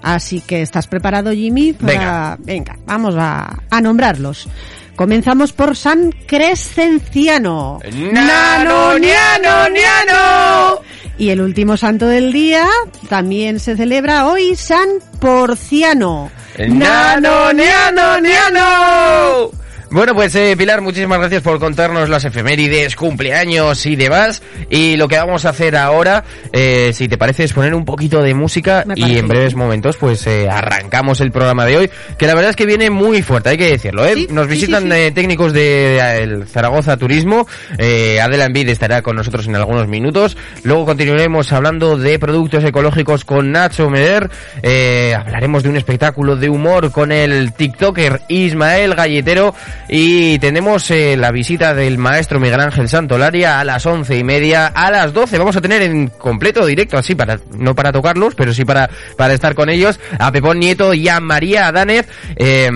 Así 0.00 0.40
que 0.40 0.62
estás 0.62 0.86
preparado 0.86 1.30
Jimmy 1.32 1.74
para... 1.74 2.38
Venga, 2.40 2.78
vamos 2.86 3.14
a, 3.18 3.62
a 3.68 3.80
nombrarlos. 3.82 4.48
Comenzamos 4.96 5.52
por 5.52 5.76
San 5.76 6.10
Crescenciano. 6.26 7.78
¡Nano, 8.12 8.98
niano, 8.98 9.68
niano! 9.68 10.80
Y 11.18 11.28
el 11.28 11.42
último 11.42 11.76
santo 11.76 12.06
del 12.06 12.32
día 12.32 12.66
también 13.08 13.60
se 13.60 13.76
celebra 13.76 14.26
hoy 14.26 14.56
San 14.56 14.88
Porciano. 15.20 16.30
¡Nano, 16.58 17.52
niano, 17.52 18.20
niano! 18.20 19.50
Bueno, 19.88 20.14
pues 20.14 20.34
eh, 20.34 20.56
Pilar, 20.58 20.80
muchísimas 20.82 21.20
gracias 21.20 21.42
por 21.42 21.60
contarnos 21.60 22.08
las 22.08 22.24
efemérides, 22.24 22.96
cumpleaños 22.96 23.86
y 23.86 23.94
demás. 23.94 24.42
Y 24.68 24.96
lo 24.96 25.06
que 25.06 25.16
vamos 25.16 25.44
a 25.44 25.50
hacer 25.50 25.76
ahora, 25.76 26.24
eh, 26.52 26.90
si 26.92 27.06
te 27.08 27.16
parece, 27.16 27.44
es 27.44 27.52
poner 27.52 27.72
un 27.72 27.84
poquito 27.84 28.20
de 28.20 28.34
música 28.34 28.84
y 28.96 29.16
en 29.16 29.28
breves 29.28 29.54
momentos 29.54 29.96
pues 29.96 30.26
eh, 30.26 30.48
arrancamos 30.50 31.20
el 31.20 31.30
programa 31.30 31.64
de 31.64 31.76
hoy, 31.76 31.90
que 32.18 32.26
la 32.26 32.34
verdad 32.34 32.50
es 32.50 32.56
que 32.56 32.66
viene 32.66 32.90
muy 32.90 33.22
fuerte, 33.22 33.50
hay 33.50 33.56
que 33.58 33.70
decirlo. 33.70 34.04
¿eh? 34.04 34.14
Sí, 34.16 34.26
Nos 34.30 34.48
visitan 34.48 34.82
sí, 34.82 34.88
sí. 34.90 34.96
eh, 34.96 35.12
técnicos 35.12 35.52
de 35.52 35.98
eh, 35.98 36.22
el 36.24 36.48
Zaragoza 36.48 36.96
Turismo, 36.96 37.46
eh, 37.78 38.20
Adela 38.20 38.46
Envid 38.46 38.68
estará 38.68 39.02
con 39.02 39.14
nosotros 39.14 39.46
en 39.46 39.54
algunos 39.54 39.86
minutos. 39.86 40.36
Luego 40.64 40.84
continuaremos 40.84 41.52
hablando 41.52 41.96
de 41.96 42.18
productos 42.18 42.64
ecológicos 42.64 43.24
con 43.24 43.52
Nacho 43.52 43.88
Meder. 43.88 44.28
Eh, 44.62 45.14
hablaremos 45.16 45.62
de 45.62 45.68
un 45.68 45.76
espectáculo 45.76 46.34
de 46.34 46.48
humor 46.50 46.90
con 46.90 47.12
el 47.12 47.52
TikToker 47.52 48.22
Ismael 48.28 48.94
Galletero. 48.96 49.54
Y 49.88 50.38
tenemos 50.40 50.90
eh, 50.90 51.16
la 51.16 51.30
visita 51.30 51.74
del 51.74 51.98
maestro 51.98 52.40
Miguel 52.40 52.60
Ángel 52.60 52.88
Santolaria 52.88 53.60
a 53.60 53.64
las 53.64 53.86
once 53.86 54.16
y 54.16 54.24
media. 54.24 54.66
A 54.68 54.90
las 54.90 55.12
doce 55.12 55.38
vamos 55.38 55.56
a 55.56 55.60
tener 55.60 55.82
en 55.82 56.08
completo 56.08 56.66
directo, 56.66 56.98
así 56.98 57.14
para 57.14 57.38
no 57.56 57.74
para 57.74 57.92
tocarlos, 57.92 58.34
pero 58.34 58.52
sí 58.52 58.64
para, 58.64 58.90
para 59.16 59.34
estar 59.34 59.54
con 59.54 59.68
ellos, 59.68 60.00
a 60.18 60.32
Pepón 60.32 60.58
Nieto 60.58 60.92
y 60.94 61.08
a 61.08 61.20
María 61.20 61.68
Adánez. 61.68 62.06
Eh, 62.36 62.68